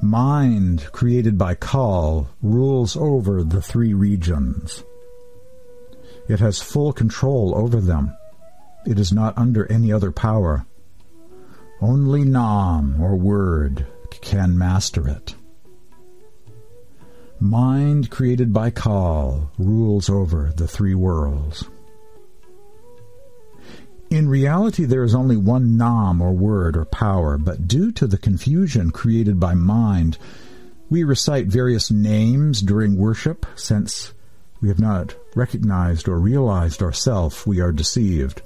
Mind, 0.00 0.86
created 0.90 1.38
by 1.38 1.54
Kal, 1.54 2.28
rules 2.40 2.96
over 2.96 3.44
the 3.44 3.62
three 3.62 3.94
regions. 3.94 4.82
It 6.28 6.40
has 6.40 6.60
full 6.60 6.92
control 6.92 7.52
over 7.56 7.80
them. 7.80 8.16
It 8.86 8.98
is 8.98 9.12
not 9.12 9.36
under 9.36 9.70
any 9.70 9.92
other 9.92 10.12
power. 10.12 10.66
Only 11.80 12.24
Nam, 12.24 13.00
or 13.00 13.16
Word, 13.16 13.86
can 14.20 14.56
master 14.56 15.08
it. 15.08 15.34
Mind 17.40 18.08
created 18.08 18.52
by 18.52 18.70
Kal 18.70 19.50
rules 19.58 20.08
over 20.08 20.52
the 20.56 20.68
three 20.68 20.94
worlds. 20.94 21.64
In 24.10 24.28
reality, 24.28 24.84
there 24.84 25.04
is 25.04 25.14
only 25.14 25.36
one 25.38 25.78
nam 25.78 26.20
or 26.20 26.32
word 26.32 26.76
or 26.76 26.84
power, 26.84 27.38
but 27.38 27.66
due 27.66 27.90
to 27.92 28.06
the 28.06 28.18
confusion 28.18 28.90
created 28.90 29.40
by 29.40 29.54
mind, 29.54 30.18
we 30.90 31.02
recite 31.02 31.46
various 31.46 31.90
names 31.90 32.60
during 32.60 32.96
worship 32.96 33.46
since 33.56 34.12
we 34.62 34.68
have 34.68 34.80
not 34.80 35.16
recognized 35.34 36.08
or 36.08 36.18
realized 36.18 36.82
ourself, 36.82 37.46
we 37.46 37.60
are 37.60 37.72
deceived. 37.72 38.40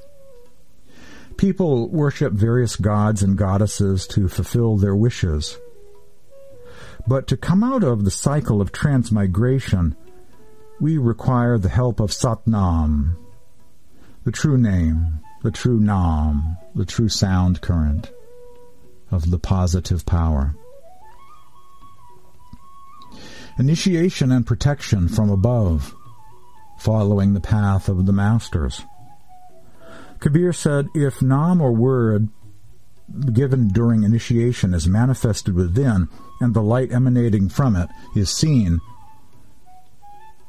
People 1.36 1.90
worship 1.90 2.32
various 2.32 2.74
gods 2.74 3.22
and 3.22 3.36
goddesses 3.36 4.06
to 4.08 4.26
fulfill 4.26 4.78
their 4.78 4.96
wishes. 4.96 5.58
But 7.06 7.26
to 7.28 7.36
come 7.36 7.62
out 7.62 7.84
of 7.84 8.04
the 8.04 8.10
cycle 8.10 8.62
of 8.62 8.72
transmigration, 8.72 9.94
we 10.80 10.96
require 10.96 11.58
the 11.58 11.68
help 11.68 12.00
of 12.00 12.10
Satnam, 12.10 13.16
the 14.24 14.32
true 14.32 14.56
name, 14.56 15.20
the 15.42 15.50
true 15.50 15.78
Nam, 15.78 16.56
the 16.74 16.86
true 16.86 17.10
sound 17.10 17.60
current 17.60 18.10
of 19.10 19.30
the 19.30 19.38
positive 19.38 20.06
power. 20.06 20.54
Initiation 23.58 24.32
and 24.32 24.46
protection 24.46 25.08
from 25.08 25.30
above, 25.30 25.94
following 26.78 27.34
the 27.34 27.40
path 27.40 27.88
of 27.88 28.06
the 28.06 28.12
masters. 28.12 28.82
Kabir 30.20 30.52
said, 30.52 30.88
if 30.94 31.20
Nam 31.20 31.60
or 31.60 31.72
word 31.72 32.28
given 33.32 33.68
during 33.68 34.02
initiation 34.02 34.74
is 34.74 34.88
manifested 34.88 35.54
within, 35.54 36.08
and 36.40 36.54
the 36.54 36.62
light 36.62 36.92
emanating 36.92 37.48
from 37.48 37.76
it 37.76 37.88
is 38.14 38.30
seen, 38.30 38.80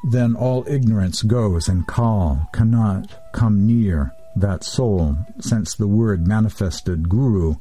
then 0.10 0.36
all 0.36 0.66
ignorance 0.68 1.22
goes 1.22 1.68
and 1.68 1.88
Kal 1.88 2.50
cannot 2.54 3.32
come 3.34 3.66
near 3.66 4.14
that 4.36 4.64
soul, 4.64 5.18
since 5.40 5.74
the 5.74 5.88
Word 5.88 6.28
manifested 6.28 7.10
Guru 7.10 7.56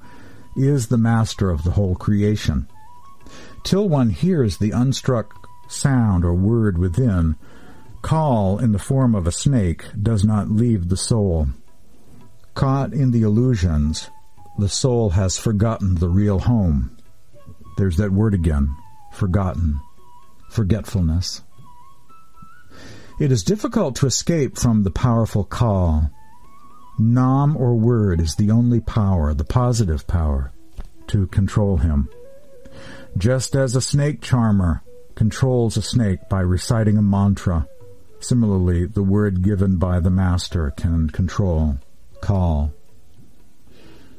is 0.57 0.89
the 0.89 0.99
master 0.99 1.51
of 1.51 1.65
the 1.65 1.73
whole 1.73 1.95
creation. 1.95 2.69
Till 3.65 3.89
one 3.89 4.11
hears 4.11 4.59
the 4.59 4.71
unstruck 4.71 5.31
sound 5.69 6.25
or 6.25 6.35
word 6.35 6.79
within, 6.79 7.37
Kal 8.03 8.59
in 8.59 8.73
the 8.73 8.79
form 8.79 9.15
of 9.15 9.27
a 9.27 9.33
snake 9.33 9.85
does 10.01 10.25
not 10.25 10.51
leave 10.51 10.89
the 10.89 10.97
soul. 10.97 11.49
Caught 12.55 12.93
in 12.93 13.11
the 13.11 13.23
illusions, 13.23 14.11
the 14.59 14.69
soul 14.69 15.11
has 15.11 15.39
forgotten 15.39 15.97
the 15.97 16.09
real 16.09 16.39
home. 16.39 16.97
There's 17.77 17.99
that 17.99 18.13
word 18.13 18.33
again, 18.33 18.75
forgotten, 19.13 19.81
forgetfulness. 20.51 21.43
It 23.19 23.33
is 23.33 23.43
difficult 23.43 23.97
to 23.97 24.07
escape 24.07 24.59
from 24.59 24.83
the 24.83 24.91
powerful 24.91 25.45
Kal. 25.45 26.11
Nam 26.99 27.57
or 27.57 27.75
word 27.75 28.21
is 28.21 28.37
the 28.37 28.51
only 28.51 28.81
power, 28.81 29.35
the 29.35 29.45
positive 29.45 30.07
power, 30.07 30.53
to 31.09 31.27
control 31.27 31.79
him. 31.79 32.09
Just 33.19 33.55
as 33.55 33.75
a 33.75 33.81
snake 33.81 34.23
charmer 34.23 34.83
controls 35.15 35.77
a 35.77 35.83
snake 35.83 36.29
by 36.29 36.41
reciting 36.41 36.97
a 36.99 37.03
mantra, 37.03 37.69
similarly 38.27 38.87
the 38.87 39.03
word 39.03 39.43
given 39.43 39.77
by 39.77 40.01
the 40.01 40.11
master 40.11 40.73
can 40.77 41.09
control, 41.11 41.79
Kal. 42.23 42.73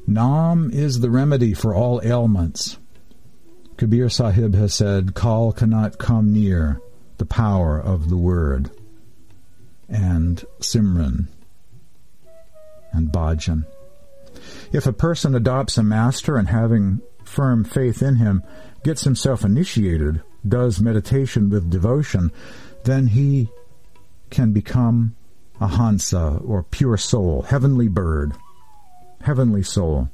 Nam 0.06 0.72
is 0.72 1.02
the 1.02 1.10
remedy 1.10 1.54
for 1.54 1.76
all 1.76 2.02
ailments. 2.04 2.78
Kabir 3.76 4.10
Sahib 4.10 4.56
has 4.56 4.74
said, 4.74 5.14
Kal 5.14 5.52
cannot 5.52 5.98
come 5.98 6.34
near 6.34 6.80
the 7.18 7.26
power 7.26 7.78
of 7.78 8.10
the 8.10 8.18
word. 8.18 8.72
And 9.90 10.44
Simran 10.60 11.28
and 12.92 13.10
bhajan. 13.12 13.66
If 14.72 14.88
a 14.88 14.94
person 14.94 15.36
adopts 15.36 15.78
a 15.78 15.84
master 15.84 16.38
and 16.38 16.48
having 16.48 17.02
firm 17.24 17.64
faith 17.64 18.02
in 18.02 18.16
him, 18.16 18.44
gets 18.84 19.04
himself 19.04 19.44
initiated, 19.44 20.22
does 20.48 20.80
meditation 20.80 21.50
with 21.50 21.70
devotion, 21.70 22.32
then 22.84 23.08
he 23.08 23.50
can 24.30 24.54
become 24.54 25.16
a 25.60 25.68
Hansa 25.68 26.40
or 26.46 26.64
pure 26.64 26.98
soul, 26.98 27.44
heavenly 27.44 27.88
bird, 27.88 28.34
heavenly 29.22 29.64
soul. 29.64 30.10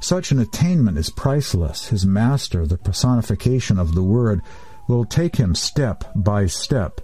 Such 0.00 0.32
an 0.32 0.38
attainment 0.38 0.98
is 0.98 1.10
priceless. 1.10 1.88
His 1.88 2.04
master, 2.04 2.66
the 2.66 2.76
personification 2.76 3.78
of 3.78 3.94
the 3.94 4.02
Word, 4.02 4.42
will 4.88 5.04
take 5.04 5.36
him 5.36 5.54
step 5.54 6.04
by 6.14 6.46
step 6.46 7.00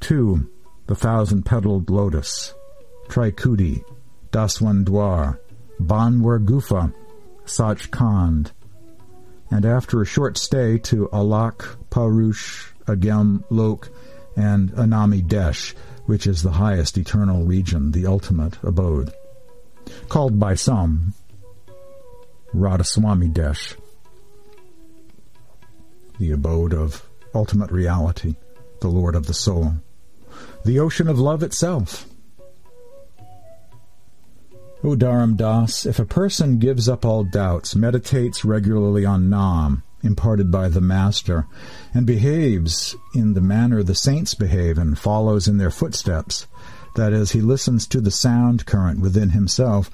to 0.00 0.50
the 0.86 0.96
thousand-petaled 0.96 1.88
lotus, 1.90 2.54
Trikuti, 3.06 3.84
Daswandwar, 4.32 5.38
Bhanwar 5.80 6.44
Gufa, 6.44 6.92
Sachkhand, 7.44 8.52
and 9.50 9.64
after 9.64 10.00
a 10.00 10.06
short 10.06 10.38
stay 10.38 10.78
to 10.78 11.08
Alakh, 11.12 11.76
Purush, 11.90 12.72
Agam, 12.86 13.44
Lok, 13.50 13.90
and 14.36 14.70
Anami 14.72 15.26
Desh, 15.26 15.74
which 16.06 16.26
is 16.26 16.42
the 16.42 16.52
highest 16.52 16.96
eternal 16.98 17.44
region, 17.44 17.92
the 17.92 18.06
ultimate 18.06 18.58
abode, 18.62 19.12
called 20.08 20.38
by 20.38 20.54
some 20.54 21.14
Radhaswami 22.54 23.32
Desh, 23.32 23.76
the 26.18 26.32
abode 26.32 26.74
of 26.74 27.08
ultimate 27.34 27.70
reality, 27.70 28.36
the 28.80 28.88
Lord 28.88 29.14
of 29.14 29.26
the 29.26 29.34
soul, 29.34 29.74
the 30.64 30.78
ocean 30.78 31.08
of 31.08 31.18
love 31.18 31.42
itself. 31.42 32.06
O 34.84 34.96
Dharam 34.96 35.36
Das, 35.36 35.86
if 35.86 36.00
a 36.00 36.04
person 36.04 36.58
gives 36.58 36.88
up 36.88 37.04
all 37.04 37.22
doubts, 37.22 37.76
meditates 37.76 38.44
regularly 38.44 39.04
on 39.04 39.30
Nam, 39.30 39.84
imparted 40.02 40.50
by 40.50 40.68
the 40.68 40.80
Master, 40.80 41.46
and 41.94 42.06
behaves 42.06 42.96
in 43.14 43.34
the 43.34 43.40
manner 43.40 43.82
the 43.82 43.94
saints 43.94 44.34
behave 44.34 44.78
and 44.78 44.98
follows 44.98 45.48
in 45.48 45.58
their 45.58 45.70
footsteps, 45.70 46.46
that 46.94 47.12
is, 47.12 47.32
he 47.32 47.40
listens 47.40 47.86
to 47.86 48.00
the 48.00 48.10
sound 48.10 48.66
current 48.66 49.00
within 49.00 49.30
himself, 49.30 49.90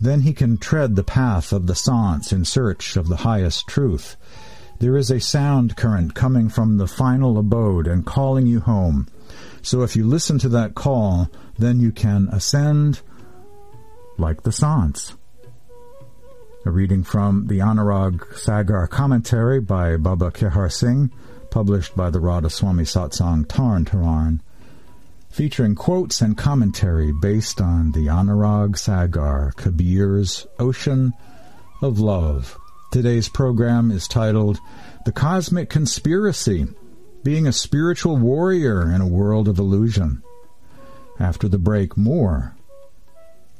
then 0.00 0.20
he 0.20 0.32
can 0.32 0.58
tread 0.58 0.96
the 0.96 1.04
path 1.04 1.52
of 1.52 1.66
the 1.66 1.74
saints 1.74 2.32
in 2.32 2.44
search 2.44 2.96
of 2.96 3.08
the 3.08 3.16
highest 3.16 3.66
truth. 3.66 4.16
There 4.78 4.96
is 4.96 5.10
a 5.10 5.20
sound 5.20 5.76
current 5.76 6.14
coming 6.14 6.48
from 6.48 6.76
the 6.76 6.88
final 6.88 7.38
abode 7.38 7.86
and 7.86 8.04
calling 8.04 8.46
you 8.46 8.60
home. 8.60 9.06
So 9.62 9.82
if 9.82 9.94
you 9.96 10.04
listen 10.04 10.38
to 10.40 10.48
that 10.50 10.74
call, 10.74 11.30
then 11.58 11.80
you 11.80 11.92
can 11.92 12.28
ascend 12.32 13.00
like 14.18 14.42
the 14.42 14.52
saints. 14.52 15.16
A 16.64 16.70
reading 16.70 17.02
from 17.02 17.48
the 17.48 17.58
Anurag 17.58 18.36
Sagar 18.36 18.86
commentary 18.86 19.60
by 19.60 19.96
Baba 19.96 20.30
Kehar 20.30 20.70
Singh, 20.70 21.10
published 21.50 21.96
by 21.96 22.08
the 22.08 22.20
Radhaswami 22.20 22.86
Satsang 22.86 23.48
Tarn 23.48 23.84
Taran, 23.84 24.38
featuring 25.28 25.74
quotes 25.74 26.20
and 26.20 26.38
commentary 26.38 27.12
based 27.20 27.60
on 27.60 27.90
the 27.90 28.06
Anurag 28.06 28.78
Sagar 28.78 29.52
Kabir's 29.56 30.46
Ocean 30.60 31.12
of 31.80 31.98
Love. 31.98 32.56
Today's 32.92 33.28
program 33.28 33.90
is 33.90 34.06
titled 34.06 34.60
The 35.04 35.10
Cosmic 35.10 35.68
Conspiracy 35.68 36.68
Being 37.24 37.48
a 37.48 37.52
Spiritual 37.52 38.18
Warrior 38.18 38.88
in 38.88 39.00
a 39.00 39.08
World 39.08 39.48
of 39.48 39.58
Illusion. 39.58 40.22
After 41.18 41.48
the 41.48 41.58
break, 41.58 41.96
more 41.96 42.54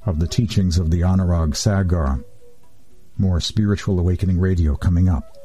of 0.06 0.20
the 0.20 0.28
teachings 0.28 0.78
of 0.78 0.92
the 0.92 1.00
Anurag 1.00 1.56
Sagar. 1.56 2.20
More 3.22 3.40
Spiritual 3.40 4.00
Awakening 4.00 4.40
Radio 4.40 4.74
coming 4.74 5.08
up. 5.08 5.41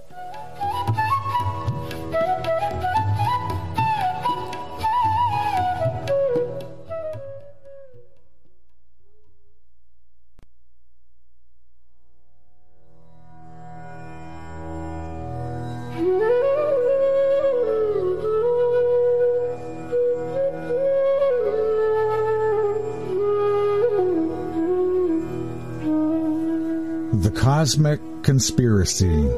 Cosmic 27.37 28.01
Conspiracy. 28.23 29.29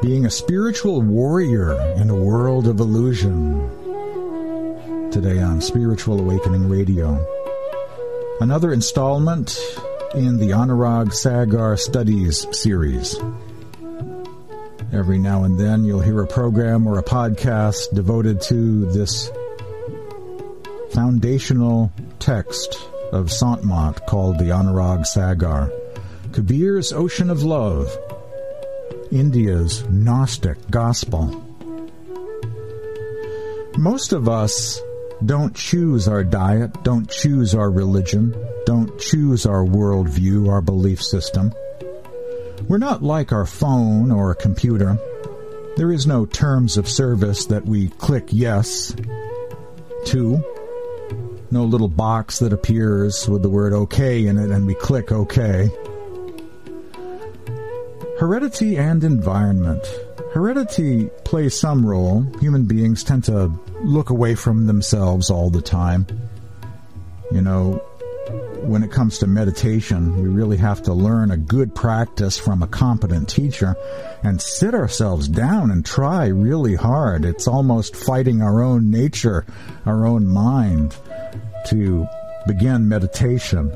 Being 0.00 0.24
a 0.24 0.30
spiritual 0.30 1.02
warrior 1.02 1.78
in 1.96 2.08
a 2.08 2.14
world 2.14 2.66
of 2.66 2.80
illusion. 2.80 3.60
Today 5.12 5.40
on 5.42 5.60
Spiritual 5.60 6.18
Awakening 6.18 6.68
Radio. 6.68 7.22
Another 8.40 8.72
installment 8.72 9.60
in 10.14 10.38
the 10.38 10.50
Anurag 10.50 11.12
Sagar 11.12 11.76
Studies 11.76 12.46
series. 12.58 13.14
Every 14.90 15.18
now 15.18 15.44
and 15.44 15.60
then 15.60 15.84
you'll 15.84 16.00
hear 16.00 16.22
a 16.22 16.26
program 16.26 16.86
or 16.86 16.98
a 16.98 17.04
podcast 17.04 17.94
devoted 17.94 18.40
to 18.42 18.86
this 18.86 19.30
foundational 20.92 21.92
text 22.18 22.80
of 23.12 23.30
Sant 23.30 23.62
called 24.06 24.38
the 24.38 24.46
Anurag 24.46 25.06
Sagar. 25.06 25.70
Kabir's 26.38 26.92
Ocean 26.92 27.30
of 27.30 27.42
Love, 27.42 27.90
India's 29.10 29.82
Gnostic 29.90 30.56
Gospel. 30.70 31.44
Most 33.76 34.12
of 34.12 34.28
us 34.28 34.80
don't 35.26 35.52
choose 35.56 36.06
our 36.06 36.22
diet, 36.22 36.84
don't 36.84 37.10
choose 37.10 37.56
our 37.56 37.68
religion, 37.68 38.36
don't 38.66 39.00
choose 39.00 39.46
our 39.46 39.64
worldview, 39.64 40.48
our 40.48 40.60
belief 40.60 41.02
system. 41.02 41.52
We're 42.68 42.78
not 42.78 43.02
like 43.02 43.32
our 43.32 43.44
phone 43.44 44.12
or 44.12 44.30
a 44.30 44.36
computer. 44.36 44.96
There 45.76 45.90
is 45.90 46.06
no 46.06 46.24
terms 46.24 46.76
of 46.76 46.88
service 46.88 47.46
that 47.46 47.66
we 47.66 47.88
click 47.88 48.28
yes 48.28 48.94
to. 50.04 50.40
No 51.50 51.64
little 51.64 51.88
box 51.88 52.38
that 52.38 52.52
appears 52.52 53.28
with 53.28 53.42
the 53.42 53.50
word 53.50 53.72
okay 53.72 54.24
in 54.24 54.38
it 54.38 54.50
and 54.52 54.68
we 54.68 54.76
click 54.76 55.10
okay. 55.10 55.68
Heredity 58.28 58.76
and 58.76 59.02
environment. 59.04 59.82
Heredity 60.34 61.06
plays 61.24 61.58
some 61.58 61.86
role. 61.86 62.30
Human 62.40 62.66
beings 62.66 63.02
tend 63.02 63.24
to 63.24 63.50
look 63.80 64.10
away 64.10 64.34
from 64.34 64.66
themselves 64.66 65.30
all 65.30 65.48
the 65.48 65.62
time. 65.62 66.06
You 67.32 67.40
know, 67.40 67.76
when 68.60 68.82
it 68.82 68.92
comes 68.92 69.16
to 69.20 69.26
meditation, 69.26 70.20
we 70.20 70.28
really 70.28 70.58
have 70.58 70.82
to 70.82 70.92
learn 70.92 71.30
a 71.30 71.38
good 71.38 71.74
practice 71.74 72.36
from 72.36 72.62
a 72.62 72.66
competent 72.66 73.30
teacher 73.30 73.74
and 74.22 74.42
sit 74.42 74.74
ourselves 74.74 75.26
down 75.26 75.70
and 75.70 75.86
try 75.86 76.26
really 76.26 76.74
hard. 76.74 77.24
It's 77.24 77.48
almost 77.48 77.96
fighting 77.96 78.42
our 78.42 78.60
own 78.62 78.90
nature, 78.90 79.46
our 79.86 80.04
own 80.06 80.26
mind 80.26 80.94
to 81.68 82.06
begin 82.46 82.90
meditation. 82.90 83.72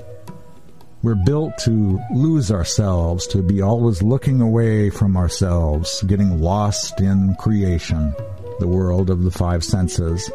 We're 1.03 1.17
built 1.17 1.59
to 1.59 2.01
lose 2.13 2.53
ourselves, 2.53 3.27
to 3.29 3.43
be 3.43 3.61
always 3.61 4.03
looking 4.03 4.41
away 4.41 4.89
from 4.89 5.17
ourselves, 5.17 6.01
getting 6.05 6.41
lost 6.41 7.01
in 7.01 7.35
creation, 7.35 8.15
the 8.61 8.69
world 8.69 9.11
of 9.11 9.25
the 9.25 9.33
five 9.33 9.65
senses. 9.65 10.31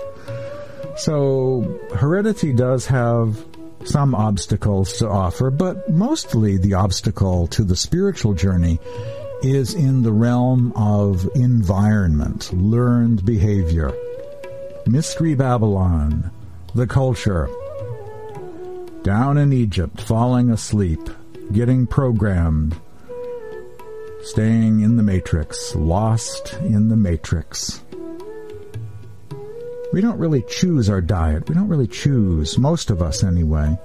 So, 0.97 1.79
heredity 1.95 2.51
does 2.51 2.85
have 2.87 3.45
some 3.85 4.13
obstacles 4.13 4.97
to 4.97 5.07
offer, 5.07 5.49
but 5.51 5.89
mostly 5.89 6.57
the 6.57 6.73
obstacle 6.73 7.47
to 7.47 7.63
the 7.63 7.77
spiritual 7.77 8.33
journey 8.33 8.79
is 9.43 9.73
in 9.73 10.01
the 10.01 10.11
realm 10.11 10.73
of 10.75 11.29
environment, 11.35 12.51
learned 12.51 13.25
behavior. 13.25 13.93
Mystery 14.85 15.35
Babylon, 15.35 16.29
the 16.75 16.87
culture, 16.87 17.49
down 19.07 19.37
in 19.37 19.53
Egypt, 19.53 20.01
falling 20.01 20.49
asleep, 20.49 20.99
getting 21.53 21.87
programmed, 21.87 22.77
staying 24.23 24.81
in 24.81 24.97
the 24.97 25.01
matrix, 25.01 25.73
lost 25.75 26.51
in 26.55 26.89
the 26.89 26.95
matrix. 26.97 27.79
We 29.93 30.01
don't 30.01 30.19
really 30.19 30.43
choose 30.49 30.89
our 30.89 30.99
diet. 30.99 31.47
We 31.47 31.55
don't 31.55 31.69
really 31.69 31.87
choose, 31.87 32.57
most 32.57 32.89
of 32.89 33.01
us 33.01 33.23
anyway. 33.23 33.79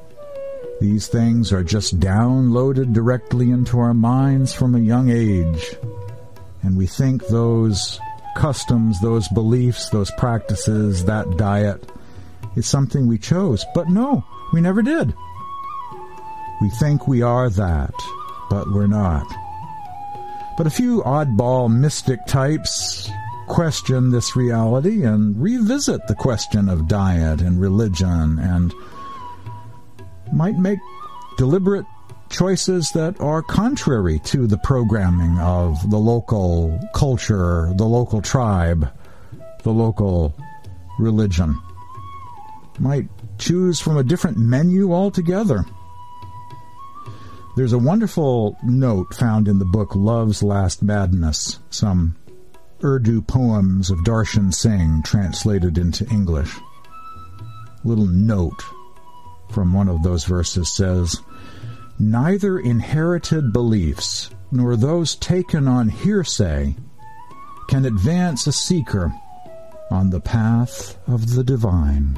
These 0.81 1.07
things 1.07 1.53
are 1.53 1.63
just 1.63 2.01
downloaded 2.01 2.93
directly 2.93 3.53
into 3.53 3.79
our 3.79 3.95
minds 3.95 4.53
from 4.53 4.75
a 4.75 4.81
young 4.81 5.09
age. 5.09 5.77
And 6.65 6.77
we 6.77 6.89
think 6.89 7.29
those 7.29 8.01
customs, 8.37 9.01
those 9.01 9.29
beliefs, 9.29 9.89
those 9.91 10.11
practices, 10.19 11.05
that 11.05 11.37
diet 11.37 11.89
is 12.57 12.67
something 12.67 13.07
we 13.07 13.19
chose. 13.19 13.65
But 13.73 13.89
no, 13.89 14.25
we 14.53 14.61
never 14.61 14.83
did. 14.83 15.15
We 16.61 16.71
think 16.71 17.09
we 17.09 17.23
are 17.23 17.51
that, 17.51 17.95
but 18.51 18.71
we're 18.71 18.87
not. 18.87 19.27
But 20.57 20.67
a 20.67 20.71
few 20.71 21.03
oddball 21.03 21.75
mystic 21.75 22.25
types, 22.27 23.11
question 23.49 24.11
this 24.11 24.37
reality 24.37 25.05
and 25.05 25.41
revisit 25.43 26.07
the 26.07 26.15
question 26.15 26.69
of 26.69 26.89
diet 26.89 27.41
and 27.41 27.61
religion 27.61 28.39
and 28.39 28.73
might 30.33 30.57
make 30.57 30.79
deliberate 31.37 31.85
choices 32.31 32.91
that 32.93 33.21
are 33.21 33.43
contrary 33.43 34.19
to 34.21 34.47
the 34.47 34.59
programming 34.59 35.39
of 35.39 35.91
the 35.91 35.99
local 35.99 36.79
culture, 36.95 37.73
the 37.77 37.85
local 37.85 38.23
tribe, 38.23 38.91
the 39.65 39.71
local 39.71 40.35
religion. 40.99 41.61
Might 42.79 43.09
choose 43.43 43.81
from 43.81 43.97
a 43.97 44.05
different 44.05 44.39
menu 44.39 44.93
altogether. 44.93 45.65
There's 47.57 47.73
a 47.73 47.79
wonderful 47.79 48.57
note 48.63 49.13
found 49.15 49.49
in 49.49 49.59
the 49.59 49.65
book 49.65 49.97
Love's 49.97 50.43
Last 50.43 50.81
Madness, 50.81 51.59
some 51.69 52.17
Urdu 52.85 53.21
poems 53.21 53.91
of 53.91 53.99
Darshan 53.99 54.55
Singh 54.55 55.03
translated 55.03 55.77
into 55.77 56.09
English. 56.09 56.57
Little 57.85 58.07
note 58.07 58.63
from 59.51 59.73
one 59.73 59.89
of 59.89 60.05
those 60.05 60.25
verses 60.25 60.73
says, 60.73 61.21
Neither 61.99 62.61
inherited 62.61 63.53
beliefs 63.53 64.31
nor 64.53 64.77
those 64.77 65.17
taken 65.17 65.67
on 65.67 65.89
hearsay 65.89 66.77
can 67.69 67.85
advance 67.87 68.47
a 68.47 68.53
seeker 68.53 69.13
on 69.93 70.11
the 70.11 70.21
path 70.21 70.99
of 71.07 71.35
the 71.35 71.45
divine. 71.45 72.17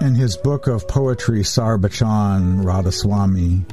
In 0.00 0.14
his 0.14 0.36
book 0.36 0.68
of 0.68 0.86
poetry, 0.86 1.40
Sarbachan 1.40 2.62
Radhaswami, 2.62 3.64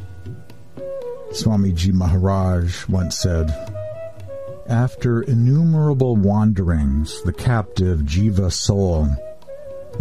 Swamiji 1.32 1.94
Maharaj 1.94 2.88
once 2.88 3.20
said, 3.20 3.63
After 4.68 5.22
innumerable 5.22 6.16
wanderings, 6.16 7.22
the 7.24 7.34
captive 7.34 8.00
jiva 8.02 8.52
soul 8.52 9.10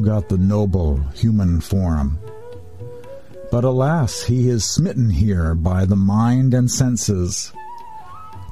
got 0.01 0.29
the 0.29 0.39
noble 0.39 0.99
human 1.15 1.61
form. 1.61 2.19
But 3.51 3.65
alas, 3.65 4.23
he 4.23 4.49
is 4.49 4.65
smitten 4.65 5.11
here 5.11 5.55
by 5.55 5.85
the 5.85 5.97
mind 5.97 6.55
and 6.55 6.71
senses. 6.71 7.53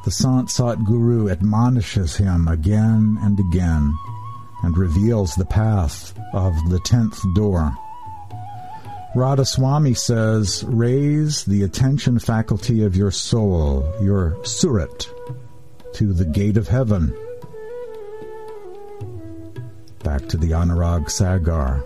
The 0.05 0.11
Sant 0.11 0.51
Sat 0.51 0.85
Guru 0.85 1.31
admonishes 1.31 2.17
him 2.17 2.49
again 2.49 3.17
and 3.23 3.39
again 3.39 3.95
and 4.63 4.77
reveals 4.77 5.35
the 5.35 5.47
path 5.47 6.19
of 6.33 6.55
the 6.69 6.81
tenth 6.81 7.23
door. 7.35 7.73
Radhaswami 9.15 9.97
says, 9.97 10.65
raise 10.69 11.45
the 11.45 11.63
attention 11.63 12.19
faculty 12.19 12.83
of 12.83 12.97
your 12.97 13.11
soul, 13.11 13.93
your 14.01 14.37
surat, 14.45 15.09
to 15.95 16.13
the 16.13 16.25
gate 16.25 16.57
of 16.57 16.69
heaven. 16.69 17.15
Back 20.03 20.29
to 20.29 20.37
the 20.37 20.51
Anurag 20.53 21.11
Sagar. 21.11 21.85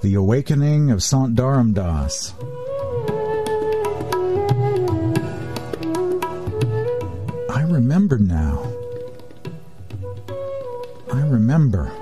The 0.00 0.14
awakening 0.14 0.90
of 0.90 1.02
Sant 1.02 1.36
Dharam 1.36 1.72
Das. 1.72 2.34
I 7.50 7.62
remember 7.62 8.18
now. 8.18 8.66
I 11.12 11.20
remember 11.28 11.92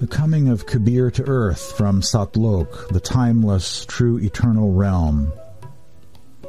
the 0.00 0.06
coming 0.06 0.48
of 0.48 0.66
Kabir 0.66 1.10
to 1.12 1.24
earth 1.26 1.72
from 1.72 2.02
Satlok, 2.02 2.88
the 2.88 3.00
timeless, 3.00 3.84
true, 3.86 4.18
eternal 4.18 4.72
realm, 4.72 5.32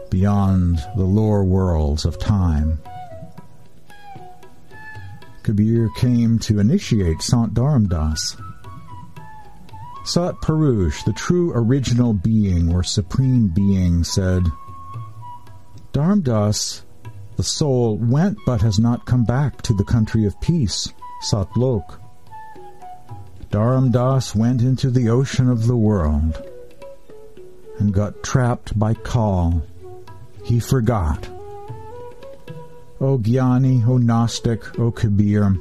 beyond 0.10 0.80
the 0.96 1.04
lower 1.04 1.44
worlds 1.44 2.06
of 2.06 2.20
time. 2.20 2.80
Kabir 5.44 5.90
came 5.98 6.40
to 6.40 6.60
initiate 6.60 7.22
Sant 7.22 7.54
Dharamdas. 7.54 8.40
Sat 10.04 10.36
Purush, 10.42 11.04
the 11.06 11.14
true 11.14 11.52
original 11.54 12.14
being 12.14 12.74
or 12.74 12.84
supreme 12.84 13.48
being, 13.48 14.04
said, 14.04 14.44
Dharamdas, 15.94 16.82
the 17.38 17.44
soul, 17.44 17.98
went 17.98 18.38
but 18.46 18.62
has 18.62 18.80
not 18.80 19.06
come 19.06 19.24
back 19.24 19.62
to 19.64 19.74
the 19.74 19.84
country 19.84 20.26
of 20.26 20.40
peace, 20.42 20.92
Satlok. 21.24 22.00
Dharam 23.52 23.92
Das 23.92 24.36
went 24.36 24.62
into 24.62 24.90
the 24.90 25.10
ocean 25.10 25.50
of 25.50 25.68
the 25.68 25.78
world 25.78 26.42
and 27.80 27.94
got 27.94 28.22
trapped 28.24 28.78
by 28.78 28.94
Kal. 28.94 29.64
He 30.48 30.60
forgot. 30.60 31.28
O 33.00 33.20
Gyani, 33.20 33.88
O 33.88 33.98
Gnostic, 33.98 34.80
O 34.80 34.92
Kabir, 34.92 35.58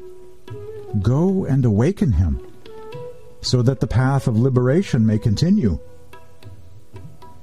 go 1.03 1.45
and 1.45 1.65
awaken 1.65 2.13
him 2.13 2.41
so 3.43 3.61
that 3.63 3.81
the 3.81 3.87
path 3.87 4.27
of 4.27 4.39
liberation 4.39 5.05
may 5.05 5.19
continue. 5.19 5.79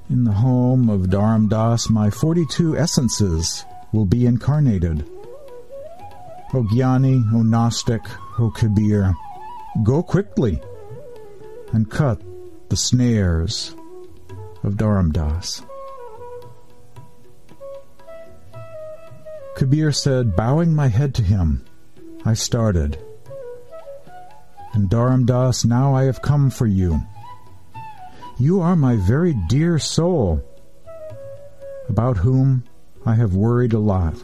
In 0.10 0.24
the 0.24 0.32
home 0.32 0.90
of 0.90 1.12
Dharam 1.12 1.50
Das, 1.50 1.90
my 1.90 2.10
42 2.10 2.78
essences 2.78 3.64
will 3.92 4.06
be 4.06 4.26
incarnated. 4.26 5.06
O 6.54 6.64
Gyani, 6.64 7.22
O 7.34 7.44
Gnostic, 7.44 8.02
O 8.40 8.50
Kabir, 8.50 9.14
Go 9.82 10.04
quickly 10.04 10.62
and 11.72 11.90
cut 11.90 12.22
the 12.70 12.78
snares 12.78 13.76
of 14.62 14.74
Dharamdas. 14.74 15.66
Kabir 19.56 19.92
said, 19.92 20.36
bowing 20.36 20.74
my 20.74 20.88
head 20.88 21.14
to 21.16 21.22
him, 21.24 21.64
I 22.26 22.34
started. 22.34 22.98
And 24.74 24.90
Dharamdas, 24.90 25.66
now 25.66 25.94
I 25.96 26.04
have 26.04 26.22
come 26.22 26.50
for 26.50 26.66
you. 26.66 27.02
You 28.40 28.62
are 28.62 28.76
my 28.76 28.96
very 28.96 29.34
dear 29.48 29.78
soul, 29.78 30.44
about 31.88 32.18
whom 32.18 32.64
I 33.06 33.14
have 33.16 33.36
worried 33.36 33.74
a 33.74 33.80
lot. 33.80 34.16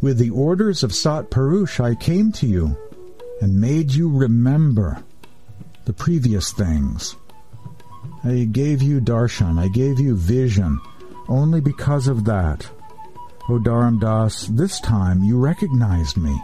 With 0.00 0.18
the 0.18 0.30
orders 0.30 0.82
of 0.82 0.94
Sat 0.94 1.30
Purush 1.30 1.80
I 1.80 1.94
came 1.94 2.32
to 2.32 2.46
you 2.46 2.76
and 3.40 3.60
made 3.60 3.92
you 3.92 4.08
remember 4.08 5.02
the 5.84 5.92
previous 5.92 6.52
things. 6.52 7.16
I 8.24 8.48
gave 8.50 8.82
you 8.82 9.00
darshan, 9.00 9.58
I 9.58 9.68
gave 9.68 10.00
you 10.00 10.16
vision, 10.16 10.80
only 11.28 11.60
because 11.60 12.08
of 12.08 12.24
that. 12.24 12.66
O 13.48 13.60
Dharam 13.60 14.00
Das, 14.00 14.46
this 14.48 14.80
time 14.80 15.22
you 15.22 15.38
recognized 15.38 16.16
me. 16.16 16.36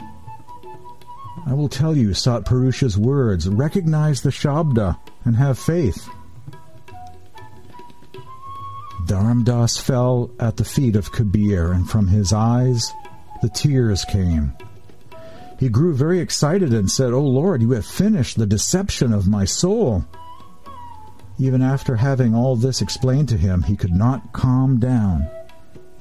I 1.45 1.53
will 1.55 1.69
tell 1.69 1.97
you 1.97 2.11
Satpurusha's 2.11 2.97
words, 2.97 3.49
recognize 3.49 4.21
the 4.21 4.31
Shabda 4.31 4.99
and 5.25 5.35
have 5.35 5.59
faith. 5.59 6.09
Dharam 9.07 9.45
Das 9.45 9.77
fell 9.77 10.31
at 10.39 10.57
the 10.57 10.65
feet 10.65 10.95
of 10.95 11.11
Kabir, 11.11 11.73
and 11.73 11.91
from 11.91 12.07
his 12.07 12.33
eyes 12.33 12.93
the 13.43 13.49
tears 13.49 14.05
came. 14.05 14.53
He 15.59 15.69
grew 15.69 15.95
very 15.95 16.21
excited 16.21 16.73
and 16.73 16.89
said, 16.89 17.13
O 17.13 17.17
oh 17.17 17.23
Lord, 17.23 17.63
you 17.63 17.73
have 17.73 17.85
finished 17.85 18.39
the 18.39 18.47
deception 18.47 19.13
of 19.13 19.27
my 19.27 19.45
soul. 19.45 20.05
Even 21.39 21.63
after 21.63 21.97
having 21.97 22.35
all 22.35 22.55
this 22.55 22.81
explained 22.81 23.29
to 23.31 23.37
him, 23.37 23.65
he 23.65 23.77
could 23.77 23.93
not 23.93 24.33
calm 24.33 24.79
down. 24.79 25.29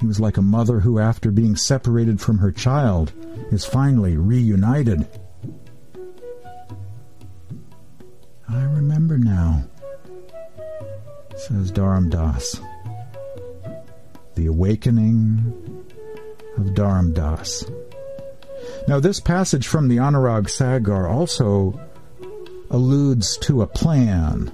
He 0.01 0.07
was 0.07 0.19
like 0.19 0.37
a 0.37 0.41
mother 0.41 0.79
who, 0.79 0.97
after 0.97 1.29
being 1.29 1.55
separated 1.55 2.19
from 2.19 2.39
her 2.39 2.51
child, 2.51 3.13
is 3.51 3.65
finally 3.65 4.17
reunited. 4.17 5.07
I 8.49 8.63
remember 8.63 9.19
now, 9.19 9.63
says 11.37 11.71
Dharam 11.71 12.09
Das. 12.09 12.59
The 14.33 14.47
awakening 14.47 15.85
of 16.57 16.65
Dharam 16.73 17.13
Das. 17.13 17.63
Now, 18.87 18.99
this 18.99 19.19
passage 19.19 19.67
from 19.67 19.87
the 19.87 19.97
Anurag 19.97 20.49
Sagar 20.49 21.07
also 21.07 21.79
alludes 22.71 23.37
to 23.37 23.61
a 23.61 23.67
plan 23.67 24.51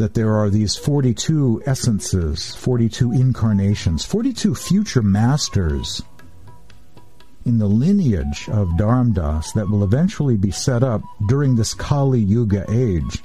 that 0.00 0.14
there 0.14 0.34
are 0.34 0.48
these 0.48 0.76
42 0.76 1.62
essences, 1.66 2.54
42 2.54 3.12
incarnations, 3.12 4.02
42 4.04 4.54
future 4.54 5.02
masters 5.02 6.02
in 7.44 7.58
the 7.58 7.66
lineage 7.66 8.48
of 8.48 8.68
Dharamdas 8.78 9.52
that 9.52 9.68
will 9.68 9.84
eventually 9.84 10.38
be 10.38 10.50
set 10.50 10.82
up 10.82 11.02
during 11.28 11.54
this 11.54 11.74
Kali 11.74 12.18
Yuga 12.18 12.64
age. 12.70 13.22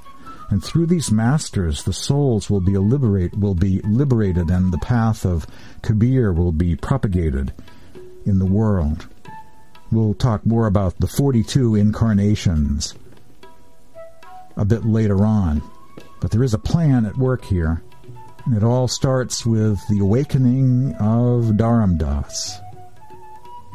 And 0.50 0.62
through 0.62 0.86
these 0.86 1.10
masters, 1.10 1.82
the 1.82 1.94
souls 1.94 2.50
will 2.50 2.60
be 2.60 2.76
liberate 2.76 3.36
will 3.36 3.54
be 3.54 3.80
liberated, 3.80 4.50
and 4.50 4.70
the 4.70 4.78
path 4.78 5.24
of 5.24 5.46
Kabir 5.82 6.32
will 6.32 6.52
be 6.52 6.76
propagated 6.76 7.54
in 8.26 8.38
the 8.38 8.46
world. 8.46 9.06
We'll 9.90 10.14
talk 10.14 10.44
more 10.44 10.66
about 10.66 10.98
the 10.98 11.08
42 11.08 11.74
incarnations 11.74 12.94
a 14.56 14.64
bit 14.66 14.84
later 14.84 15.24
on. 15.24 15.62
But 16.20 16.30
there 16.30 16.42
is 16.42 16.54
a 16.54 16.58
plan 16.58 17.06
at 17.06 17.16
work 17.16 17.44
here. 17.44 17.82
And 18.44 18.56
it 18.56 18.62
all 18.62 18.86
starts 18.86 19.44
with 19.44 19.80
the 19.88 19.98
awakening 19.98 20.94
of 20.94 21.56
Dharam 21.56 21.98
Das, 21.98 22.58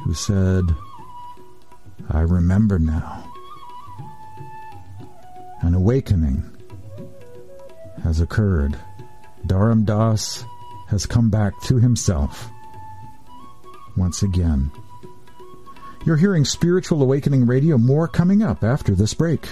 who 0.06 0.13
said, 0.13 0.63
I 2.10 2.21
remember 2.21 2.80
now. 2.80 3.30
An 5.62 5.73
awakening 5.73 6.43
has 8.04 8.21
occurred. 8.21 8.77
Dharam 9.45 9.86
Das 9.86 10.45
has 10.88 11.06
come 11.06 11.30
back 11.30 11.54
to 11.63 11.77
himself 11.77 12.49
once 13.97 14.23
again. 14.23 14.71
You're 16.06 16.17
hearing 16.17 16.45
Spiritual 16.45 17.01
Awakening 17.04 17.45
Radio. 17.45 17.77
More 17.77 18.08
coming 18.08 18.41
up 18.41 18.63
after 18.63 18.95
this 18.95 19.13
break. 19.13 19.47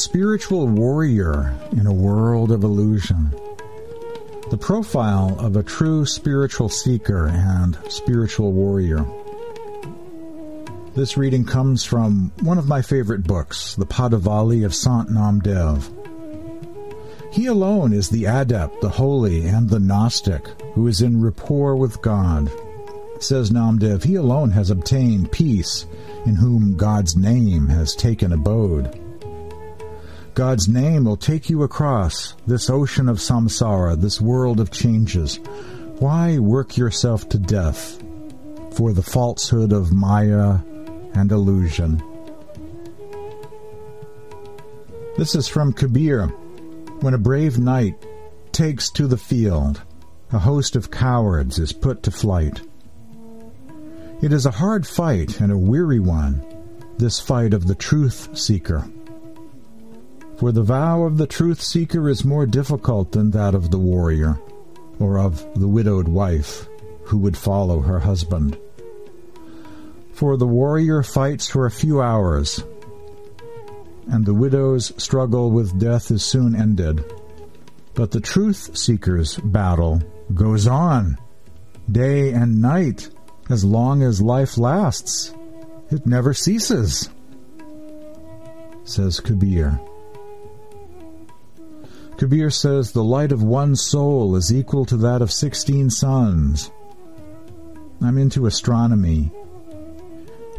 Spiritual 0.00 0.66
warrior 0.66 1.54
in 1.72 1.86
a 1.86 1.92
world 1.92 2.50
of 2.50 2.64
illusion. 2.64 3.30
The 4.50 4.56
profile 4.56 5.36
of 5.38 5.56
a 5.56 5.62
true 5.62 6.06
spiritual 6.06 6.70
seeker 6.70 7.28
and 7.28 7.78
spiritual 7.88 8.52
warrior. 8.52 9.04
This 10.94 11.18
reading 11.18 11.44
comes 11.44 11.84
from 11.84 12.32
one 12.40 12.56
of 12.56 12.66
my 12.66 12.80
favorite 12.80 13.24
books, 13.24 13.74
The 13.74 13.84
Padavali 13.84 14.64
of 14.64 14.74
Sant 14.74 15.10
Namdev. 15.10 15.92
He 17.30 17.44
alone 17.46 17.92
is 17.92 18.08
the 18.08 18.24
adept, 18.24 18.80
the 18.80 18.88
holy, 18.88 19.46
and 19.46 19.68
the 19.68 19.78
Gnostic 19.78 20.48
who 20.72 20.88
is 20.88 21.02
in 21.02 21.22
rapport 21.22 21.76
with 21.76 22.00
God. 22.00 22.50
Says 23.20 23.50
Namdev, 23.50 24.02
he 24.02 24.14
alone 24.14 24.50
has 24.52 24.70
obtained 24.70 25.30
peace 25.30 25.86
in 26.24 26.36
whom 26.36 26.76
God's 26.76 27.16
name 27.16 27.68
has 27.68 27.94
taken 27.94 28.32
abode. 28.32 28.98
God's 30.34 30.68
name 30.68 31.04
will 31.04 31.16
take 31.16 31.50
you 31.50 31.62
across 31.62 32.34
this 32.46 32.70
ocean 32.70 33.08
of 33.08 33.18
samsara, 33.18 34.00
this 34.00 34.20
world 34.20 34.60
of 34.60 34.70
changes. 34.70 35.38
Why 35.98 36.38
work 36.38 36.76
yourself 36.76 37.28
to 37.30 37.38
death 37.38 38.02
for 38.72 38.92
the 38.92 39.02
falsehood 39.02 39.72
of 39.72 39.92
Maya 39.92 40.58
and 41.14 41.32
illusion? 41.32 42.02
This 45.18 45.34
is 45.34 45.48
from 45.48 45.72
Kabir. 45.72 46.28
When 47.00 47.14
a 47.14 47.18
brave 47.18 47.58
knight 47.58 47.94
takes 48.52 48.88
to 48.92 49.06
the 49.06 49.18
field, 49.18 49.82
a 50.32 50.38
host 50.38 50.76
of 50.76 50.90
cowards 50.90 51.58
is 51.58 51.72
put 51.72 52.04
to 52.04 52.10
flight. 52.10 52.60
It 54.22 54.32
is 54.32 54.46
a 54.46 54.52
hard 54.52 54.86
fight 54.86 55.40
and 55.40 55.50
a 55.50 55.58
weary 55.58 55.98
one, 55.98 56.44
this 56.98 57.18
fight 57.18 57.52
of 57.52 57.66
the 57.66 57.74
truth 57.74 58.38
seeker. 58.38 58.88
For 60.40 60.52
the 60.52 60.62
vow 60.62 61.02
of 61.02 61.18
the 61.18 61.26
truth 61.26 61.60
seeker 61.60 62.08
is 62.08 62.24
more 62.24 62.46
difficult 62.46 63.12
than 63.12 63.32
that 63.32 63.54
of 63.54 63.70
the 63.70 63.78
warrior, 63.78 64.40
or 64.98 65.18
of 65.18 65.46
the 65.54 65.68
widowed 65.68 66.08
wife 66.08 66.66
who 67.04 67.18
would 67.18 67.36
follow 67.36 67.80
her 67.80 67.98
husband. 67.98 68.56
For 70.14 70.38
the 70.38 70.46
warrior 70.46 71.02
fights 71.02 71.46
for 71.46 71.66
a 71.66 71.70
few 71.70 72.00
hours, 72.00 72.64
and 74.10 74.24
the 74.24 74.32
widow's 74.32 74.94
struggle 74.96 75.50
with 75.50 75.78
death 75.78 76.10
is 76.10 76.24
soon 76.24 76.56
ended. 76.56 77.04
But 77.92 78.10
the 78.10 78.20
truth 78.22 78.74
seeker's 78.74 79.36
battle 79.36 80.02
goes 80.32 80.66
on, 80.66 81.18
day 81.92 82.32
and 82.32 82.62
night, 82.62 83.10
as 83.50 83.62
long 83.62 84.02
as 84.02 84.22
life 84.22 84.56
lasts. 84.56 85.34
It 85.90 86.06
never 86.06 86.32
ceases, 86.32 87.10
says 88.84 89.20
Kabir. 89.20 89.78
Kabir 92.20 92.50
says 92.50 92.92
the 92.92 93.02
light 93.02 93.32
of 93.32 93.42
one 93.42 93.74
soul 93.74 94.36
is 94.36 94.52
equal 94.52 94.84
to 94.84 94.98
that 94.98 95.22
of 95.22 95.32
16 95.32 95.88
suns. 95.88 96.70
I'm 98.02 98.18
into 98.18 98.44
astronomy. 98.44 99.32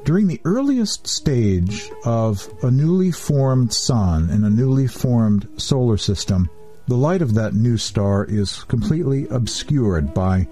During 0.03 0.25
the 0.25 0.41
earliest 0.43 1.05
stage 1.05 1.91
of 2.03 2.51
a 2.63 2.71
newly 2.71 3.11
formed 3.11 3.71
sun 3.73 4.31
in 4.31 4.43
a 4.43 4.49
newly 4.49 4.87
formed 4.87 5.47
solar 5.57 5.97
system, 5.97 6.49
the 6.87 6.97
light 6.97 7.21
of 7.21 7.35
that 7.35 7.53
new 7.53 7.77
star 7.77 8.25
is 8.25 8.63
completely 8.63 9.27
obscured 9.27 10.15
by 10.15 10.47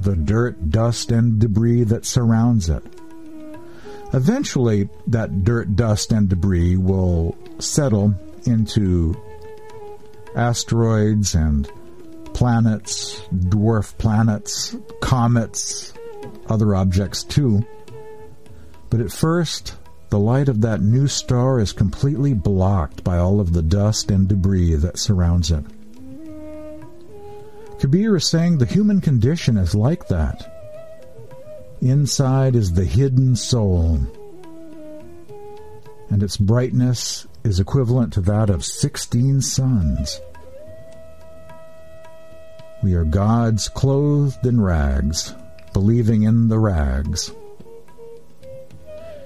the 0.00 0.14
dirt, 0.14 0.68
dust, 0.68 1.10
and 1.10 1.38
debris 1.38 1.84
that 1.84 2.04
surrounds 2.04 2.68
it. 2.68 2.84
Eventually, 4.12 4.90
that 5.06 5.42
dirt, 5.42 5.74
dust, 5.74 6.12
and 6.12 6.28
debris 6.28 6.76
will 6.76 7.34
settle 7.60 8.14
into 8.44 9.16
asteroids 10.34 11.34
and 11.34 11.70
planets, 12.34 13.20
dwarf 13.32 13.96
planets, 13.98 14.76
comets, 15.00 15.92
other 16.48 16.74
objects 16.74 17.24
too. 17.24 17.64
But 18.88 19.00
at 19.00 19.12
first, 19.12 19.76
the 20.10 20.18
light 20.18 20.48
of 20.48 20.60
that 20.62 20.80
new 20.80 21.06
star 21.06 21.60
is 21.60 21.72
completely 21.72 22.34
blocked 22.34 23.04
by 23.04 23.18
all 23.18 23.40
of 23.40 23.52
the 23.52 23.62
dust 23.62 24.10
and 24.10 24.28
debris 24.28 24.74
that 24.74 24.98
surrounds 24.98 25.50
it. 25.50 25.64
Kabir 27.78 28.16
is 28.16 28.26
saying 28.26 28.58
the 28.58 28.66
human 28.66 29.00
condition 29.00 29.56
is 29.56 29.74
like 29.74 30.08
that. 30.08 30.56
Inside 31.80 32.56
is 32.56 32.72
the 32.72 32.84
hidden 32.84 33.36
soul, 33.36 34.00
and 36.10 36.22
its 36.22 36.36
brightness 36.36 37.26
is 37.44 37.60
equivalent 37.60 38.12
to 38.12 38.20
that 38.22 38.50
of 38.50 38.64
16 38.64 39.40
suns. 39.40 40.20
We 42.82 42.94
are 42.94 43.04
gods 43.04 43.68
clothed 43.68 44.46
in 44.46 44.60
rags, 44.60 45.34
believing 45.72 46.22
in 46.22 46.48
the 46.48 46.58
rags. 46.58 47.32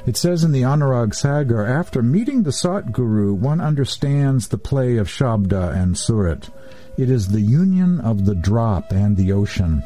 It 0.07 0.16
says 0.16 0.44
in 0.44 0.53
the 0.53 0.62
Anurag 0.62 1.14
Sagar, 1.14 1.64
after 1.64 2.03
meeting 2.03 2.42
the 2.42 2.50
Satguru, 2.50 3.35
one 3.35 3.61
understands 3.61 4.48
the 4.48 4.59
play 4.59 4.98
of 4.98 5.09
Shabda 5.09 5.74
and 5.74 5.96
Surat. 5.96 6.50
It 6.98 7.09
is 7.09 7.29
the 7.29 7.40
union 7.40 8.00
of 8.00 8.27
the 8.27 8.35
drop 8.35 8.92
and 8.92 9.16
the 9.16 9.33
ocean. 9.33 9.83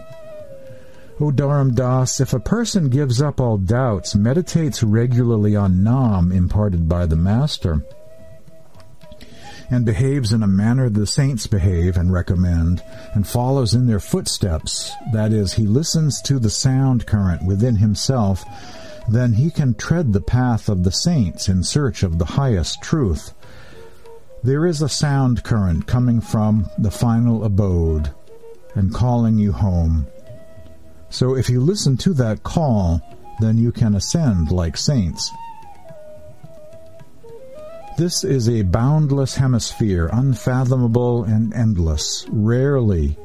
O 1.21 1.31
Dharam 1.31 1.75
Das, 1.75 2.21
if 2.21 2.33
a 2.33 2.41
person 2.41 2.88
gives 2.88 3.21
up 3.21 3.41
all 3.41 3.59
doubts, 3.59 4.14
meditates 4.14 4.83
regularly 4.83 5.55
on 5.55 5.83
Nam 5.83 6.33
imparted 6.33 6.88
by 6.88 7.07
the 7.07 7.17
Master, 7.17 7.85
and 9.71 9.85
behaves 9.85 10.33
in 10.33 10.43
a 10.43 10.47
manner 10.47 10.89
the 10.89 11.07
saints 11.07 11.47
behave 11.47 11.97
and 11.97 12.13
recommend, 12.13 12.83
and 13.15 13.27
follows 13.27 13.75
in 13.75 13.87
their 13.87 14.01
footsteps, 14.01 14.93
that 15.12 15.33
is, 15.33 15.53
he 15.53 15.66
listens 15.66 16.23
to 16.23 16.39
the 16.39 16.51
sound 16.51 17.07
current 17.07 17.45
within 17.45 17.77
himself, 17.77 18.45
then 19.09 19.33
he 19.33 19.51
can 19.51 19.75
tread 19.75 20.12
the 20.12 20.21
path 20.21 20.69
of 20.69 20.85
the 20.85 20.93
saints 20.93 21.49
in 21.49 21.62
search 21.62 22.03
of 22.03 22.19
the 22.19 22.25
highest 22.25 22.83
truth. 22.83 23.33
There 24.43 24.66
is 24.66 24.83
a 24.83 24.89
sound 24.89 25.45
current 25.45 25.87
coming 25.87 26.21
from 26.21 26.71
the 26.79 26.91
final 26.91 27.45
abode 27.45 28.11
and 28.75 28.95
calling 28.95 29.39
you 29.39 29.53
home. 29.53 30.07
So 31.11 31.37
if 31.37 31.49
you 31.49 31.61
listen 31.61 31.97
to 31.99 32.12
that 32.14 32.43
call, 32.43 33.01
then 33.41 33.59
you 33.59 33.73
can 33.73 33.95
ascend 33.95 34.51
like 34.51 34.77
saints. 34.77 35.31
This 37.99 38.22
is 38.22 38.49
a 38.49 38.62
boundless 38.62 39.34
hemisphere, 39.34 40.09
unfathomable 40.12 41.24
and 41.24 41.53
endless. 41.53 42.24
Rarely, 42.30 43.18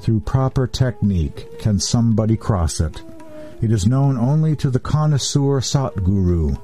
through 0.00 0.20
proper 0.20 0.66
technique, 0.66 1.58
can 1.60 1.80
somebody 1.80 2.36
cross 2.36 2.78
it. 2.78 3.00
It 3.62 3.72
is 3.72 3.86
known 3.86 4.18
only 4.18 4.54
to 4.56 4.68
the 4.68 4.80
connoisseur 4.80 5.62
Satguru, 5.62 6.60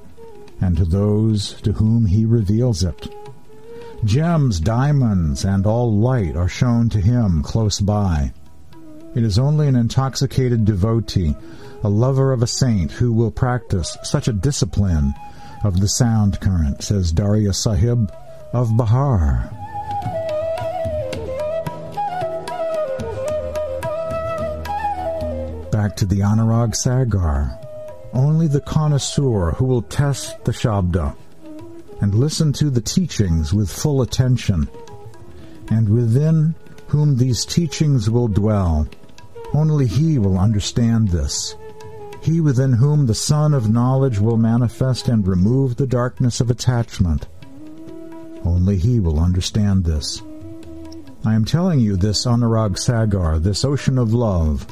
and 0.61 0.77
to 0.77 0.85
those 0.85 1.55
to 1.63 1.73
whom 1.73 2.05
he 2.05 2.27
reveals 2.27 2.85
it. 2.85 3.09
Gems, 4.05 4.61
diamonds, 4.61 5.47
and 5.47 5.65
all 5.65 5.91
light 5.91 6.37
are 6.37 6.51
shown 6.51 6.91
to 6.91 7.01
him 7.01 7.43
close 7.43 7.81
by. 7.81 8.35
It 9.15 9.23
is 9.23 9.39
only 9.39 9.69
an 9.69 9.77
intoxicated 9.77 10.67
devotee, 10.67 11.35
a 11.83 11.89
lover 11.89 12.31
of 12.31 12.43
a 12.43 12.47
saint, 12.47 12.93
who 12.93 13.11
will 13.15 13.31
practice 13.31 13.97
such 14.03 14.29
a 14.29 14.35
discipline 14.35 15.15
of 15.65 15.81
the 15.81 15.89
sound 15.89 16.41
current, 16.41 16.83
says 16.83 17.11
Daria 17.11 17.53
Sahib 17.53 18.13
of 18.53 18.69
Bihar. 18.69 19.51
Back 25.71 25.97
to 25.97 26.07
the 26.07 26.21
Anurag 26.21 26.77
Sagar. 26.77 27.59
Only 28.13 28.47
the 28.47 28.61
connoisseur 28.61 29.53
who 29.53 29.65
will 29.65 29.83
test 29.83 30.45
the 30.45 30.53
Shabda 30.53 31.17
and 32.01 32.15
listen 32.15 32.53
to 32.53 32.71
the 32.71 32.81
teachings 32.81 33.53
with 33.53 33.71
full 33.73 34.03
attention, 34.03 34.69
and 35.71 35.89
within 35.89 36.55
whom 36.89 37.17
these 37.17 37.45
teachings 37.45 38.11
will 38.11 38.29
dwell, 38.29 38.87
only 39.55 39.87
he 39.87 40.19
will 40.19 40.39
understand 40.39 41.09
this. 41.09 41.57
He 42.25 42.41
within 42.41 42.73
whom 42.73 43.05
the 43.05 43.15
sun 43.15 43.53
of 43.53 43.69
knowledge 43.69 44.19
will 44.19 44.39
manifest 44.39 45.09
and 45.09 45.29
remove 45.29 45.77
the 45.77 45.87
darkness 45.87 46.41
of 46.41 46.51
attachment. 46.51 47.29
Only 48.47 48.79
he 48.79 48.99
will 48.99 49.21
understand 49.21 49.85
this. 49.85 50.23
I 51.27 51.35
am 51.35 51.45
telling 51.45 51.81
you 51.81 51.99
this 51.99 52.25
Anurag 52.25 52.79
Sagar, 52.79 53.39
this 53.39 53.63
ocean 53.63 53.99
of 53.99 54.15
love. 54.15 54.67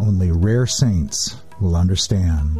Only 0.00 0.32
rare 0.32 0.66
saints 0.66 1.36
will 1.60 1.76
understand. 1.76 2.58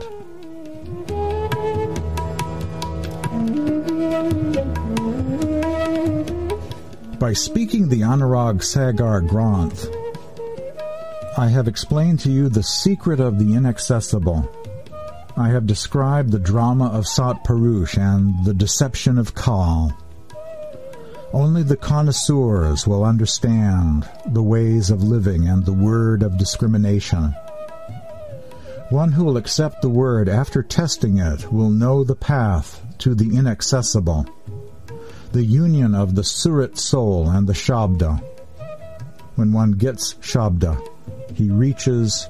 By 7.19 7.33
speaking 7.33 7.89
the 7.89 8.03
Anurag 8.03 8.63
Sagar 8.63 9.23
Granth, 9.23 10.02
I 11.39 11.49
have 11.49 11.67
explained 11.67 12.21
to 12.21 12.31
you 12.31 12.51
the 12.51 12.63
secret 12.63 13.19
of 13.19 13.39
the 13.39 13.55
inaccessible. 13.55 14.47
I 15.35 15.49
have 15.49 15.67
described 15.67 16.31
the 16.31 16.39
drama 16.39 16.89
of 16.89 17.07
Sat 17.07 17.43
Purush 17.43 17.97
and 17.97 18.45
the 18.45 18.53
deception 18.53 19.17
of 19.17 19.35
Kal. 19.35 19.97
Only 21.33 21.63
the 21.63 21.79
connoisseurs 21.79 22.87
will 22.87 23.03
understand 23.03 24.07
the 24.27 24.43
ways 24.43 24.91
of 24.91 25.03
living 25.03 25.49
and 25.49 25.65
the 25.65 25.73
word 25.73 26.23
of 26.23 26.37
discrimination. 26.37 27.35
One 28.91 29.13
who 29.13 29.25
will 29.25 29.39
accept 29.39 29.81
the 29.81 29.89
word 29.89 30.29
after 30.29 30.63
testing 30.63 31.17
it 31.17 31.51
will 31.51 31.71
know 31.71 32.05
the 32.05 32.15
path 32.15 32.85
to 32.99 33.15
the 33.15 33.39
inaccessible, 33.39 34.27
the 35.33 35.45
union 35.45 35.95
of 35.95 36.15
the 36.15 36.25
Surat 36.25 36.77
soul 36.77 37.31
and 37.31 37.47
the 37.47 37.55
Shabda. 37.55 38.23
When 39.37 39.51
one 39.51 39.73
gets 39.73 40.13
Shabda, 40.17 40.92
he 41.35 41.51
reaches 41.51 42.29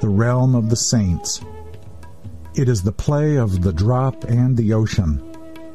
the 0.00 0.08
realm 0.08 0.54
of 0.54 0.70
the 0.70 0.76
saints. 0.76 1.40
It 2.54 2.68
is 2.68 2.82
the 2.82 2.92
play 2.92 3.36
of 3.36 3.62
the 3.62 3.72
drop 3.72 4.24
and 4.24 4.56
the 4.56 4.72
ocean. 4.72 5.18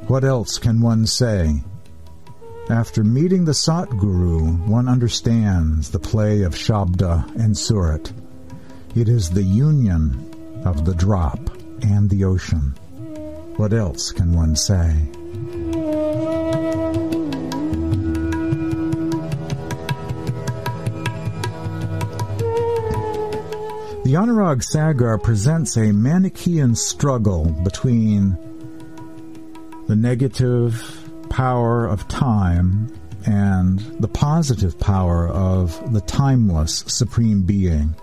What 0.07 0.23
else 0.23 0.57
can 0.57 0.81
one 0.81 1.05
say? 1.05 1.63
After 2.69 3.03
meeting 3.03 3.45
the 3.45 3.51
Satguru, 3.51 4.67
one 4.67 4.87
understands 4.87 5.89
the 5.89 5.99
play 5.99 6.43
of 6.43 6.53
Shabda 6.53 7.35
and 7.35 7.57
Surat. 7.57 8.11
It 8.95 9.09
is 9.09 9.29
the 9.29 9.43
union 9.43 10.61
of 10.65 10.85
the 10.85 10.95
drop 10.95 11.39
and 11.81 12.09
the 12.09 12.23
ocean. 12.23 12.75
What 13.57 13.73
else 13.73 14.11
can 14.11 14.33
one 14.33 14.55
say? 14.55 14.95
The 24.11 24.17
Anurag 24.17 24.61
Sagar 24.61 25.17
presents 25.17 25.77
a 25.77 25.93
Manichaean 25.93 26.75
struggle 26.75 27.45
between 27.63 28.37
the 29.87 29.95
negative 29.95 31.09
power 31.29 31.85
of 31.85 32.09
time 32.09 32.93
and 33.25 33.79
the 34.01 34.09
positive 34.09 34.77
power 34.77 35.29
of 35.29 35.93
the 35.93 36.01
timeless 36.01 36.83
Supreme 36.87 37.43
Being. 37.43 37.95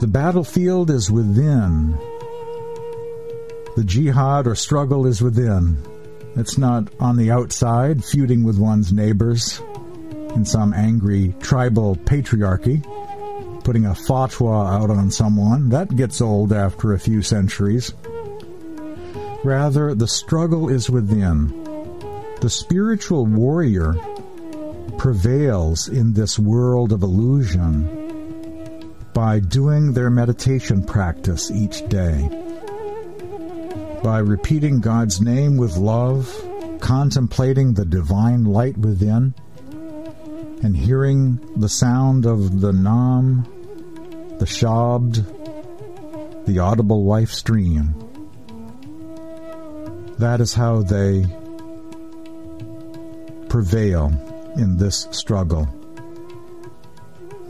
The 0.00 0.06
battlefield 0.06 0.90
is 0.90 1.10
within. 1.10 1.92
The 3.74 3.84
jihad 3.86 4.46
or 4.46 4.54
struggle 4.54 5.06
is 5.06 5.22
within. 5.22 5.78
It's 6.36 6.58
not 6.58 6.92
on 7.00 7.16
the 7.16 7.30
outside, 7.30 8.04
feuding 8.04 8.44
with 8.44 8.58
one's 8.58 8.92
neighbors 8.92 9.62
in 10.34 10.44
some 10.44 10.74
angry 10.74 11.34
tribal 11.40 11.96
patriarchy 11.96 12.84
putting 13.68 13.84
a 13.84 13.90
fatwa 13.90 14.80
out 14.80 14.88
on 14.88 15.10
someone. 15.10 15.68
That 15.68 15.94
gets 15.94 16.22
old 16.22 16.54
after 16.54 16.94
a 16.94 16.98
few 16.98 17.20
centuries. 17.20 17.92
Rather, 19.44 19.94
the 19.94 20.08
struggle 20.08 20.70
is 20.70 20.88
within. 20.88 21.48
The 22.40 22.48
spiritual 22.48 23.26
warrior 23.26 23.92
prevails 24.96 25.86
in 25.86 26.14
this 26.14 26.38
world 26.38 26.94
of 26.94 27.02
illusion 27.02 28.94
by 29.12 29.38
doing 29.38 29.92
their 29.92 30.08
meditation 30.08 30.82
practice 30.82 31.50
each 31.50 31.86
day. 31.90 32.26
By 34.02 34.20
repeating 34.20 34.80
God's 34.80 35.20
name 35.20 35.58
with 35.58 35.76
love, 35.76 36.34
contemplating 36.80 37.74
the 37.74 37.84
divine 37.84 38.44
light 38.44 38.78
within, 38.78 39.34
and 40.62 40.74
hearing 40.74 41.38
the 41.60 41.68
sound 41.68 42.24
of 42.24 42.62
the 42.62 42.72
Nam 42.72 43.46
the 44.38 44.44
Shabd, 44.44 45.24
the 46.46 46.58
audible 46.58 47.04
life 47.04 47.30
stream. 47.30 47.94
That 50.18 50.40
is 50.40 50.54
how 50.54 50.82
they 50.82 51.26
prevail 53.48 54.12
in 54.56 54.76
this 54.76 55.08
struggle. 55.10 55.68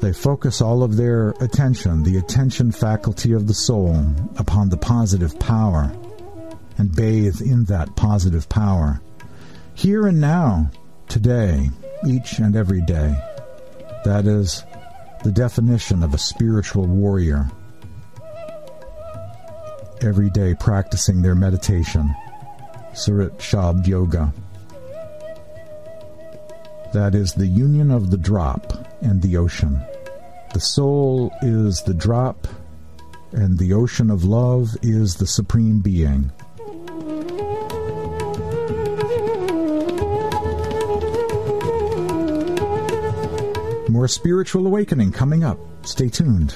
They 0.01 0.13
focus 0.13 0.61
all 0.61 0.83
of 0.83 0.97
their 0.97 1.31
attention, 1.41 2.05
the 2.05 2.19
attention 2.19 2.71
faculty 2.71 3.33
of 3.33 3.47
the 3.47 3.55
soul, 3.55 4.07
upon 4.37 4.69
the 4.69 4.77
positive 4.77 5.39
power 5.41 5.93
and 6.79 6.95
bathe 6.95 7.41
in 7.41 7.65
that 7.65 7.97
positive 7.97 8.49
power. 8.49 9.01
Here 9.75 10.07
and 10.07 10.21
now, 10.21 10.71
today, 11.09 11.71
each 12.07 12.39
and 12.39 12.55
every 12.55 12.81
day. 12.83 13.15
That 14.05 14.27
is 14.27 14.65
the 15.25 15.33
definition 15.33 16.03
of 16.03 16.15
a 16.15 16.19
spiritual 16.19 16.87
warrior. 16.87 17.51
Every 20.01 20.31
day 20.31 20.55
practicing 20.55 21.23
their 21.23 21.35
meditation, 21.35 22.15
Surat 22.95 23.39
Shabd 23.39 23.87
Yoga. 23.87 24.33
That 26.93 27.15
is 27.15 27.35
the 27.35 27.47
union 27.47 27.91
of 27.91 28.11
the 28.11 28.17
drop 28.17 28.73
and 29.01 29.21
the 29.21 29.37
ocean. 29.37 29.81
The 30.55 30.61
soul 30.61 31.31
is 31.43 31.83
the 31.83 31.95
drop, 31.95 32.47
and 33.33 33.59
the 33.59 33.75
ocean 33.75 34.11
of 34.11 34.25
love 34.25 34.77
is 34.83 35.17
the 35.17 35.27
supreme 35.27 35.81
being. 35.81 36.33
More 43.99 44.07
spiritual 44.07 44.65
awakening 44.65 45.11
coming 45.11 45.43
up. 45.43 45.59
Stay 45.85 46.09
tuned. 46.09 46.55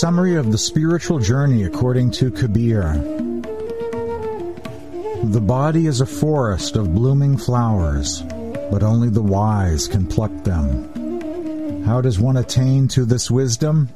Summary 0.00 0.34
of 0.34 0.50
the 0.50 0.58
spiritual 0.58 1.20
journey 1.20 1.62
according 1.62 2.10
to 2.10 2.30
Kabir. 2.30 2.94
The 5.24 5.40
body 5.40 5.86
is 5.86 6.00
a 6.00 6.06
forest 6.06 6.74
of 6.76 6.94
blooming 6.94 7.36
flowers, 7.36 8.22
but 8.70 8.82
only 8.82 9.08
the 9.08 9.22
wise 9.22 9.86
can 9.86 10.06
pluck 10.06 10.32
them. 10.42 11.82
How 11.84 12.00
does 12.00 12.18
one 12.18 12.36
attain 12.36 12.88
to 12.88 13.04
this 13.04 13.30
wisdom? 13.30 13.88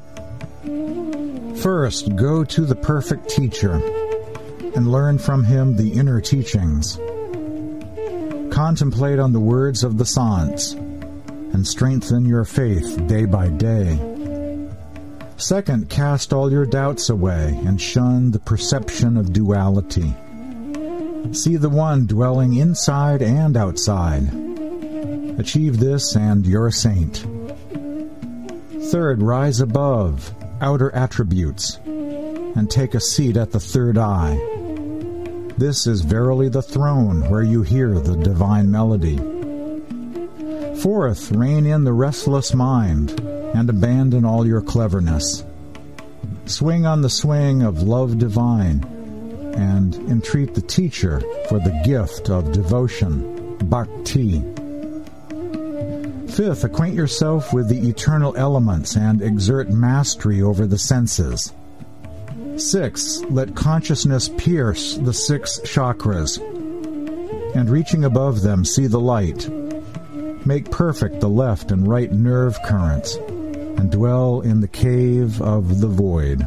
First, 1.61 2.15
go 2.15 2.45
to 2.45 2.65
the 2.65 2.75
perfect 2.75 3.29
teacher 3.29 3.73
and 4.75 4.91
learn 4.91 5.17
from 5.17 5.43
him 5.43 5.75
the 5.75 5.91
inner 5.91 6.21
teachings. 6.21 6.95
Contemplate 8.53 9.19
on 9.19 9.33
the 9.33 9.39
words 9.39 9.83
of 9.83 9.97
the 9.97 10.05
saints 10.05 10.73
and 10.73 11.67
strengthen 11.67 12.25
your 12.25 12.45
faith 12.45 13.05
day 13.07 13.25
by 13.25 13.49
day. 13.49 14.08
Second, 15.39 15.89
cast 15.89 16.33
all 16.33 16.51
your 16.51 16.65
doubts 16.65 17.09
away 17.09 17.57
and 17.65 17.81
shun 17.81 18.31
the 18.31 18.39
perception 18.39 19.15
of 19.15 19.31
duality. 19.31 20.13
See 21.31 21.55
the 21.55 21.69
one 21.69 22.05
dwelling 22.07 22.55
inside 22.55 23.21
and 23.21 23.55
outside. 23.55 24.23
Achieve 25.39 25.79
this 25.79 26.17
and 26.17 26.45
you're 26.45 26.67
a 26.67 26.73
saint. 26.73 27.25
Third, 28.91 29.21
rise 29.21 29.61
above 29.61 30.35
outer 30.59 30.93
attributes 30.93 31.79
and 31.85 32.69
take 32.69 32.93
a 32.93 32.99
seat 32.99 33.37
at 33.37 33.51
the 33.51 33.61
third 33.61 33.97
eye. 33.97 34.35
This 35.57 35.87
is 35.87 36.01
verily 36.01 36.49
the 36.49 36.61
throne 36.61 37.29
where 37.29 37.43
you 37.43 37.61
hear 37.61 37.97
the 37.97 38.17
divine 38.17 38.69
melody. 38.69 39.15
Fourth, 40.81 41.31
rein 41.31 41.65
in 41.65 41.85
the 41.85 41.93
restless 41.93 42.53
mind 42.53 43.38
and 43.53 43.69
abandon 43.69 44.25
all 44.25 44.45
your 44.45 44.61
cleverness. 44.61 45.43
Swing 46.45 46.85
on 46.85 47.01
the 47.01 47.09
swing 47.09 47.61
of 47.61 47.83
love 47.83 48.17
divine 48.17 48.83
and 49.55 49.95
entreat 50.09 50.55
the 50.55 50.61
teacher 50.61 51.19
for 51.47 51.59
the 51.59 51.81
gift 51.83 52.29
of 52.29 52.51
devotion, 52.51 53.57
bhakti. 53.57 54.41
Fifth, 56.31 56.63
acquaint 56.63 56.95
yourself 56.95 57.53
with 57.53 57.67
the 57.67 57.89
eternal 57.89 58.35
elements 58.37 58.95
and 58.95 59.21
exert 59.21 59.69
mastery 59.69 60.41
over 60.41 60.65
the 60.65 60.77
senses. 60.77 61.51
Six, 62.55 63.21
let 63.29 63.55
consciousness 63.55 64.29
pierce 64.37 64.95
the 64.95 65.13
six 65.13 65.59
chakras, 65.61 66.39
and 67.55 67.69
reaching 67.69 68.05
above 68.05 68.41
them, 68.41 68.63
see 68.63 68.87
the 68.87 68.99
light. 68.99 69.49
Make 70.45 70.71
perfect 70.71 71.19
the 71.19 71.29
left 71.29 71.71
and 71.71 71.87
right 71.87 72.11
nerve 72.11 72.57
currents, 72.65 73.17
and 73.79 73.89
dwell 73.91 74.41
in 74.41 74.59
the 74.59 74.67
cave 74.67 75.41
of 75.41 75.79
the 75.79 75.87
void. 75.87 76.45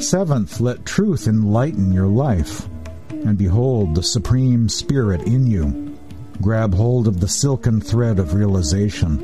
Seventh, 0.00 0.60
let 0.60 0.86
truth 0.86 1.26
enlighten 1.26 1.92
your 1.92 2.06
life, 2.06 2.68
and 3.10 3.36
behold 3.36 3.96
the 3.96 4.02
Supreme 4.04 4.68
Spirit 4.68 5.22
in 5.22 5.48
you. 5.48 5.98
Grab 6.40 6.72
hold 6.72 7.08
of 7.08 7.18
the 7.18 7.26
silken 7.26 7.80
thread 7.80 8.20
of 8.20 8.34
realization, 8.34 9.20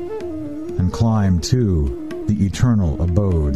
and 0.77 0.91
climb 0.91 1.39
to 1.39 2.25
the 2.27 2.45
eternal 2.45 3.01
abode. 3.01 3.55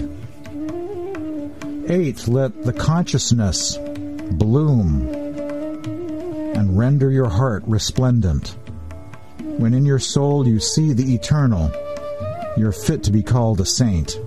Eighth, 1.90 2.30
let 2.30 2.64
the 2.64 2.72
consciousness 2.72 3.78
bloom 4.32 5.06
and 6.56 6.78
render 6.78 7.12
your 7.12 7.28
heart 7.28 7.62
resplendent. 7.68 8.56
When 9.58 9.74
in 9.74 9.86
your 9.86 10.00
soul 10.00 10.48
you 10.48 10.62
see 10.62 10.94
the 10.94 11.14
eternal, 11.14 11.70
you're 12.58 12.72
fit 12.72 13.04
to 13.04 13.12
be 13.12 13.24
called 13.24 13.62
a 13.62 13.66
saint. 13.66 14.20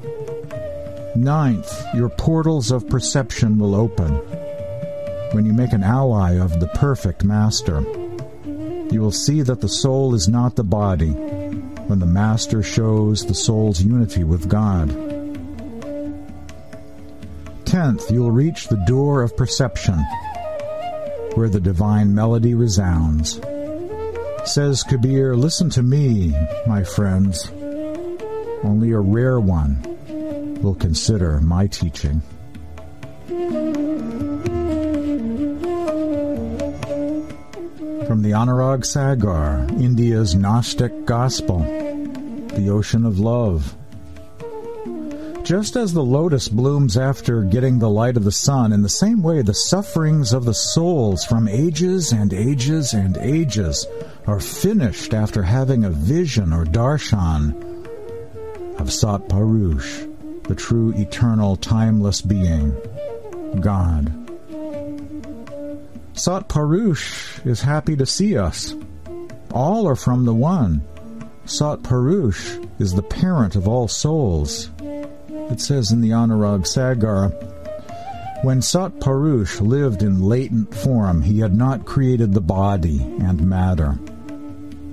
Ninth, 1.14 1.84
your 1.94 2.08
portals 2.08 2.70
of 2.70 2.88
perception 2.88 3.58
will 3.58 3.74
open. 3.74 4.14
When 5.32 5.44
you 5.44 5.52
make 5.52 5.72
an 5.72 5.82
ally 5.82 6.38
of 6.38 6.60
the 6.60 6.68
perfect 6.68 7.24
master, 7.24 7.80
you 8.92 9.00
will 9.00 9.12
see 9.12 9.42
that 9.42 9.60
the 9.60 9.68
soul 9.68 10.14
is 10.14 10.28
not 10.28 10.56
the 10.56 10.64
body 10.64 11.10
when 11.10 11.98
the 11.98 12.06
master 12.06 12.62
shows 12.62 13.26
the 13.26 13.34
soul's 13.34 13.82
unity 13.82 14.24
with 14.24 14.48
God. 14.48 14.88
Tenth, 17.64 18.10
you'll 18.10 18.30
reach 18.30 18.68
the 18.68 18.82
door 18.86 19.22
of 19.22 19.36
perception 19.36 19.98
where 21.34 21.48
the 21.48 21.60
divine 21.60 22.14
melody 22.14 22.54
resounds. 22.54 23.40
Says 24.44 24.82
Kabir, 24.82 25.36
listen 25.36 25.70
to 25.70 25.82
me, 25.82 26.34
my 26.66 26.84
friends. 26.84 27.50
Only 28.64 28.92
a 28.92 29.00
rare 29.00 29.40
one 29.40 29.82
will 30.62 30.74
consider 30.76 31.40
my 31.40 31.66
teaching. 31.66 32.22
From 38.06 38.22
the 38.22 38.32
Anurag 38.32 38.84
Sagar, 38.84 39.66
India's 39.70 40.34
Gnostic 40.36 41.06
Gospel, 41.06 41.58
the 41.58 42.68
Ocean 42.70 43.04
of 43.04 43.18
Love. 43.18 43.76
Just 45.42 45.74
as 45.74 45.92
the 45.92 46.04
lotus 46.04 46.48
blooms 46.48 46.96
after 46.96 47.42
getting 47.42 47.80
the 47.80 47.90
light 47.90 48.16
of 48.16 48.22
the 48.22 48.30
sun, 48.30 48.72
in 48.72 48.82
the 48.82 48.88
same 48.88 49.24
way 49.24 49.42
the 49.42 49.52
sufferings 49.52 50.32
of 50.32 50.44
the 50.44 50.54
souls 50.54 51.24
from 51.24 51.48
ages 51.48 52.12
and 52.12 52.32
ages 52.32 52.94
and 52.94 53.16
ages 53.16 53.88
are 54.28 54.38
finished 54.38 55.14
after 55.14 55.42
having 55.42 55.84
a 55.84 55.90
vision 55.90 56.52
or 56.52 56.64
darshan 56.64 57.71
of 58.82 58.92
Sat 58.92 59.28
the 59.28 60.54
true, 60.56 60.92
eternal, 60.96 61.54
timeless 61.54 62.20
being, 62.20 62.76
God. 63.60 64.12
Sat 66.14 66.48
Purush 66.48 67.46
is 67.46 67.60
happy 67.60 67.94
to 67.96 68.04
see 68.04 68.36
us. 68.36 68.74
All 69.52 69.86
are 69.86 69.94
from 69.94 70.24
the 70.24 70.34
One. 70.34 70.82
Sat 71.44 71.82
Purush 71.82 72.68
is 72.80 72.92
the 72.92 73.04
parent 73.04 73.54
of 73.54 73.68
all 73.68 73.86
souls. 73.86 74.68
It 74.80 75.60
says 75.60 75.92
in 75.92 76.00
the 76.00 76.10
Anurag 76.10 76.66
Sagar, 76.66 77.28
when 78.42 78.62
Sat 78.62 78.98
Purush 78.98 79.60
lived 79.60 80.02
in 80.02 80.24
latent 80.24 80.74
form, 80.74 81.22
he 81.22 81.38
had 81.38 81.54
not 81.54 81.86
created 81.86 82.32
the 82.32 82.40
body 82.40 83.00
and 83.20 83.48
matter. 83.48 83.96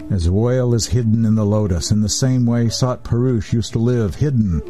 As 0.09 0.27
oil 0.27 0.73
is 0.73 0.87
hidden 0.87 1.25
in 1.25 1.35
the 1.35 1.45
lotus, 1.45 1.91
in 1.91 2.01
the 2.01 2.09
same 2.09 2.45
way 2.45 2.69
Sat 2.69 3.03
Purush 3.03 3.53
used 3.53 3.73
to 3.73 3.79
live 3.79 4.15
hidden 4.15 4.61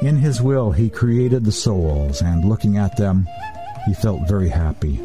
in 0.00 0.16
his 0.16 0.40
will, 0.40 0.70
he 0.70 0.90
created 0.90 1.44
the 1.44 1.50
souls, 1.50 2.22
and 2.22 2.44
looking 2.44 2.76
at 2.76 2.96
them, 2.96 3.26
he 3.84 3.94
felt 3.94 4.28
very 4.28 4.48
happy. 4.48 4.96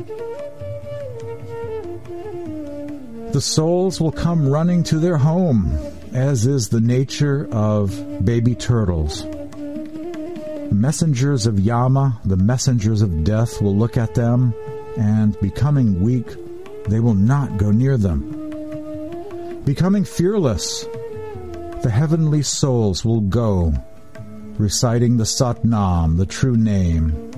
The 3.31 3.41
souls 3.41 3.99
will 3.99 4.11
come 4.11 4.47
running 4.47 4.83
to 4.83 4.99
their 4.99 5.17
home, 5.17 5.75
as 6.13 6.45
is 6.45 6.69
the 6.69 6.81
nature 6.81 7.47
of 7.51 8.23
baby 8.23 8.53
turtles. 8.53 9.25
Messengers 10.71 11.47
of 11.47 11.59
Yama, 11.59 12.19
the 12.23 12.37
messengers 12.37 13.01
of 13.01 13.23
death, 13.23 13.63
will 13.63 13.75
look 13.75 13.97
at 13.97 14.13
them, 14.13 14.53
and 14.95 15.39
becoming 15.39 16.01
weak, 16.01 16.35
they 16.87 16.99
will 16.99 17.15
not 17.15 17.57
go 17.57 17.71
near 17.71 17.97
them. 17.97 18.42
Becoming 19.65 20.03
fearless, 20.03 20.83
the 21.83 21.89
heavenly 21.89 22.41
souls 22.41 23.05
will 23.05 23.21
go 23.21 23.73
reciting 24.57 25.15
the 25.15 25.23
Satnam, 25.23 26.17
the 26.17 26.25
true 26.25 26.57
name. 26.57 27.31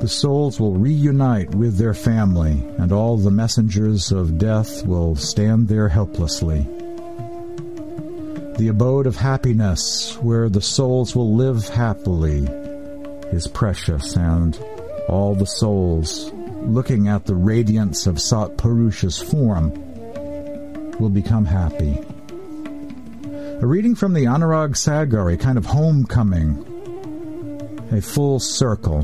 The 0.00 0.08
souls 0.08 0.58
will 0.58 0.74
reunite 0.74 1.54
with 1.54 1.76
their 1.76 1.92
family, 1.92 2.66
and 2.78 2.90
all 2.90 3.18
the 3.18 3.30
messengers 3.30 4.12
of 4.12 4.38
death 4.38 4.86
will 4.86 5.14
stand 5.14 5.68
there 5.68 5.90
helplessly. 5.90 6.66
The 8.56 8.68
abode 8.68 9.06
of 9.06 9.16
happiness, 9.16 10.16
where 10.22 10.48
the 10.48 10.62
souls 10.62 11.14
will 11.14 11.34
live 11.34 11.68
happily, 11.68 12.46
is 13.30 13.46
precious, 13.46 14.16
and 14.16 14.58
all 15.06 15.34
the 15.34 15.46
souls, 15.46 16.32
looking 16.62 17.08
at 17.08 17.26
the 17.26 17.34
radiance 17.34 18.06
of 18.06 18.20
Sat 18.20 18.56
Purusha's 18.56 19.18
form, 19.18 19.91
will 21.02 21.10
become 21.10 21.44
happy. 21.44 21.98
A 23.60 23.66
reading 23.66 23.96
from 23.96 24.14
the 24.14 24.26
Anurag 24.26 24.76
Sagar, 24.76 25.30
a 25.30 25.36
kind 25.36 25.58
of 25.58 25.66
homecoming, 25.66 26.64
a 27.90 28.00
full 28.00 28.38
circle. 28.38 29.02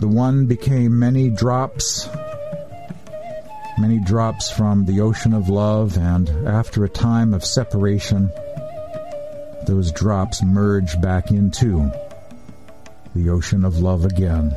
The 0.00 0.08
one 0.08 0.46
became 0.46 0.98
many 0.98 1.28
drops, 1.28 2.08
many 3.78 3.98
drops 3.98 4.50
from 4.50 4.86
the 4.86 5.02
ocean 5.02 5.34
of 5.34 5.50
love, 5.50 5.98
and 5.98 6.30
after 6.48 6.84
a 6.84 6.88
time 6.88 7.34
of 7.34 7.44
separation, 7.44 8.32
those 9.66 9.92
drops 9.92 10.42
merge 10.42 10.98
back 11.02 11.30
into 11.30 11.90
the 13.14 13.28
ocean 13.28 13.62
of 13.62 13.78
love 13.78 14.06
again. 14.06 14.56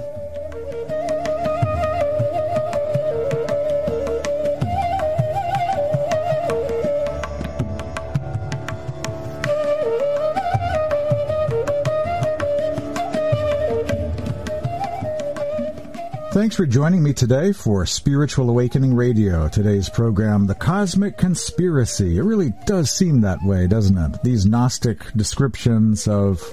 Thanks 16.37 16.55
for 16.55 16.67
joining 16.67 17.01
me 17.01 17.13
today 17.13 17.51
for 17.51 17.83
Spiritual 17.87 18.51
Awakening 18.51 18.93
Radio. 18.93 19.47
Today's 19.49 19.89
program, 19.89 20.45
The 20.45 20.53
Cosmic 20.53 21.17
Conspiracy. 21.17 22.19
It 22.19 22.21
really 22.21 22.53
does 22.67 22.91
seem 22.91 23.21
that 23.21 23.39
way, 23.43 23.65
doesn't 23.65 23.97
it? 23.97 24.21
These 24.21 24.45
Gnostic 24.45 25.11
descriptions 25.13 26.07
of 26.07 26.43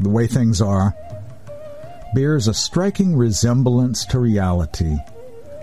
the 0.00 0.08
way 0.08 0.26
things 0.26 0.60
are 0.60 0.96
bears 2.12 2.48
a 2.48 2.54
striking 2.54 3.14
resemblance 3.14 4.04
to 4.06 4.18
reality. 4.18 4.96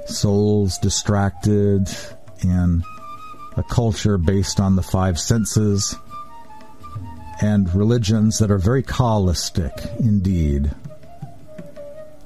Souls 0.05 0.77
distracted 0.77 1.89
in 2.43 2.85
a 3.57 3.63
culture 3.63 4.17
based 4.17 4.61
on 4.61 4.77
the 4.77 4.81
five 4.81 5.19
senses, 5.19 5.93
and 7.41 7.75
religions 7.75 8.39
that 8.39 8.49
are 8.49 8.57
very 8.57 8.81
Kabbalistic 8.81 9.99
indeed. 9.99 10.73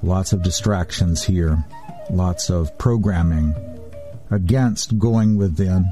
Lots 0.06 0.34
of 0.34 0.44
distractions 0.44 1.24
here, 1.24 1.66
lots 2.12 2.52
of 2.52 2.78
programming 2.78 3.56
against 4.30 5.00
going 5.00 5.36
within. 5.36 5.92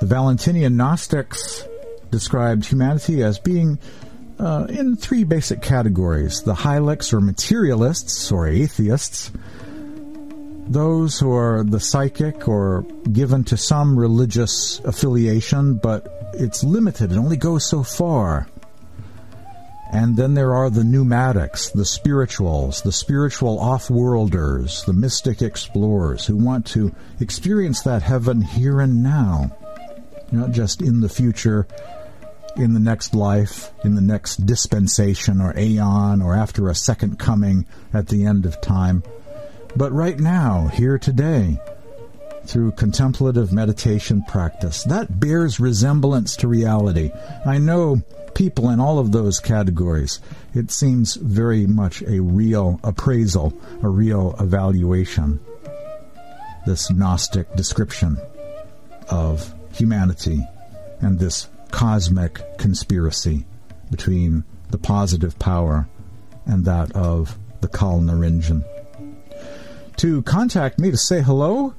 The 0.00 0.06
Valentinian 0.06 0.76
Gnostics 0.76 1.64
described 2.10 2.66
humanity 2.66 3.22
as 3.22 3.38
being 3.38 3.78
uh, 4.40 4.66
in 4.68 4.96
three 4.96 5.22
basic 5.22 5.62
categories 5.62 6.42
the 6.42 6.54
Hylics 6.54 7.12
or 7.12 7.20
materialists 7.20 8.32
or 8.32 8.48
atheists, 8.48 9.30
those 10.66 11.20
who 11.20 11.32
are 11.32 11.62
the 11.62 11.78
psychic 11.78 12.48
or 12.48 12.82
given 13.12 13.44
to 13.44 13.56
some 13.56 13.96
religious 13.96 14.80
affiliation, 14.80 15.76
but 15.76 16.32
it's 16.34 16.64
limited, 16.64 17.12
it 17.12 17.16
only 17.16 17.36
goes 17.36 17.64
so 17.64 17.84
far. 17.84 18.48
And 19.92 20.16
then 20.16 20.32
there 20.34 20.54
are 20.54 20.70
the 20.70 20.84
pneumatics, 20.84 21.70
the 21.70 21.84
spirituals, 21.84 22.80
the 22.80 22.92
spiritual 22.92 23.58
off-worlders, 23.58 24.84
the 24.84 24.94
mystic 24.94 25.42
explorers 25.42 26.24
who 26.24 26.36
want 26.36 26.66
to 26.68 26.94
experience 27.20 27.82
that 27.82 28.02
heaven 28.02 28.40
here 28.40 28.80
and 28.80 29.02
now, 29.02 29.54
not 30.30 30.52
just 30.52 30.80
in 30.80 31.02
the 31.02 31.10
future, 31.10 31.66
in 32.56 32.72
the 32.72 32.80
next 32.80 33.14
life, 33.14 33.70
in 33.84 33.94
the 33.94 34.00
next 34.00 34.46
dispensation 34.46 35.42
or 35.42 35.56
aeon, 35.58 36.22
or 36.22 36.34
after 36.34 36.68
a 36.68 36.74
second 36.74 37.18
coming 37.18 37.66
at 37.92 38.08
the 38.08 38.24
end 38.24 38.46
of 38.46 38.60
time, 38.62 39.02
but 39.76 39.92
right 39.92 40.18
now, 40.18 40.68
here 40.68 40.98
today, 40.98 41.58
through 42.44 42.72
contemplative 42.72 43.52
meditation 43.52 44.22
practice. 44.26 44.82
That 44.84 45.20
bears 45.20 45.60
resemblance 45.60 46.36
to 46.36 46.48
reality. 46.48 47.10
I 47.46 47.58
know 47.58 48.02
people 48.34 48.70
in 48.70 48.80
all 48.80 48.98
of 48.98 49.12
those 49.12 49.40
categories. 49.40 50.20
It 50.54 50.70
seems 50.70 51.16
very 51.16 51.66
much 51.66 52.02
a 52.02 52.20
real 52.20 52.80
appraisal, 52.82 53.52
a 53.82 53.88
real 53.88 54.34
evaluation. 54.40 55.40
This 56.66 56.90
Gnostic 56.90 57.54
description 57.56 58.18
of 59.10 59.54
humanity 59.72 60.46
and 61.00 61.18
this 61.18 61.48
cosmic 61.70 62.40
conspiracy 62.58 63.46
between 63.90 64.44
the 64.70 64.78
positive 64.78 65.38
power 65.38 65.88
and 66.46 66.64
that 66.64 66.92
of 66.92 67.36
the 67.60 67.68
Kal 67.68 68.00
Niranjan. 68.00 68.64
To 69.96 70.22
contact 70.22 70.78
me 70.78 70.90
to 70.90 70.96
say 70.96 71.20
hello, 71.22 71.74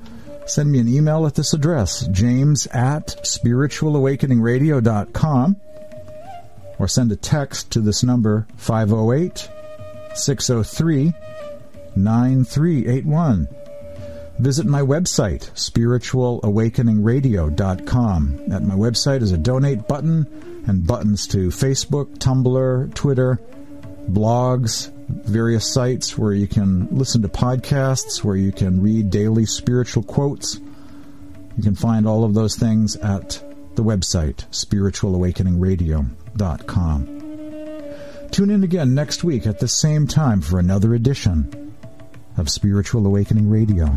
send 0.45 0.71
me 0.71 0.77
an 0.79 0.87
email 0.87 1.25
at 1.25 1.33
this 1.35 1.53
address, 1.53 2.07
james 2.07 2.67
at 2.67 3.07
spiritualawakeningradio.com, 3.07 5.55
or 6.79 6.87
send 6.87 7.11
a 7.11 7.15
text 7.15 7.71
to 7.71 7.81
this 7.81 8.03
number, 8.03 8.47
508 8.57 9.49
603 10.15 11.13
9381. 11.95 13.47
Visit 14.39 14.65
my 14.65 14.81
website, 14.81 15.51
spiritualawakeningradio.com. 15.51 18.51
At 18.51 18.63
my 18.63 18.73
website 18.73 19.21
is 19.21 19.31
a 19.31 19.37
donate 19.37 19.87
button 19.87 20.25
and 20.65 20.87
buttons 20.87 21.27
to 21.27 21.49
Facebook, 21.49 22.17
Tumblr, 22.17 22.91
Twitter, 22.95 23.39
blogs, 24.09 24.91
various 25.07 25.71
sites 25.71 26.17
where 26.17 26.33
you 26.33 26.47
can 26.47 26.87
listen 26.89 27.21
to 27.21 27.27
podcasts, 27.27 28.23
where 28.23 28.35
you 28.35 28.51
can 28.51 28.81
read 28.81 29.11
daily 29.11 29.45
spiritual 29.45 30.01
quotes. 30.03 30.59
You 31.57 31.63
can 31.63 31.75
find 31.75 32.07
all 32.07 32.23
of 32.23 32.33
those 32.33 32.55
things 32.55 32.95
at 32.97 33.39
the 33.75 33.83
website, 33.83 34.45
spiritualawakeningradio.com. 36.37 38.29
Tune 38.31 38.49
in 38.49 38.63
again 38.63 38.95
next 38.95 39.23
week 39.23 39.45
at 39.45 39.59
the 39.59 39.67
same 39.67 40.07
time 40.07 40.41
for 40.41 40.57
another 40.59 40.95
edition 40.95 41.75
of 42.37 42.49
Spiritual 42.49 43.05
Awakening 43.05 43.49
Radio. 43.49 43.87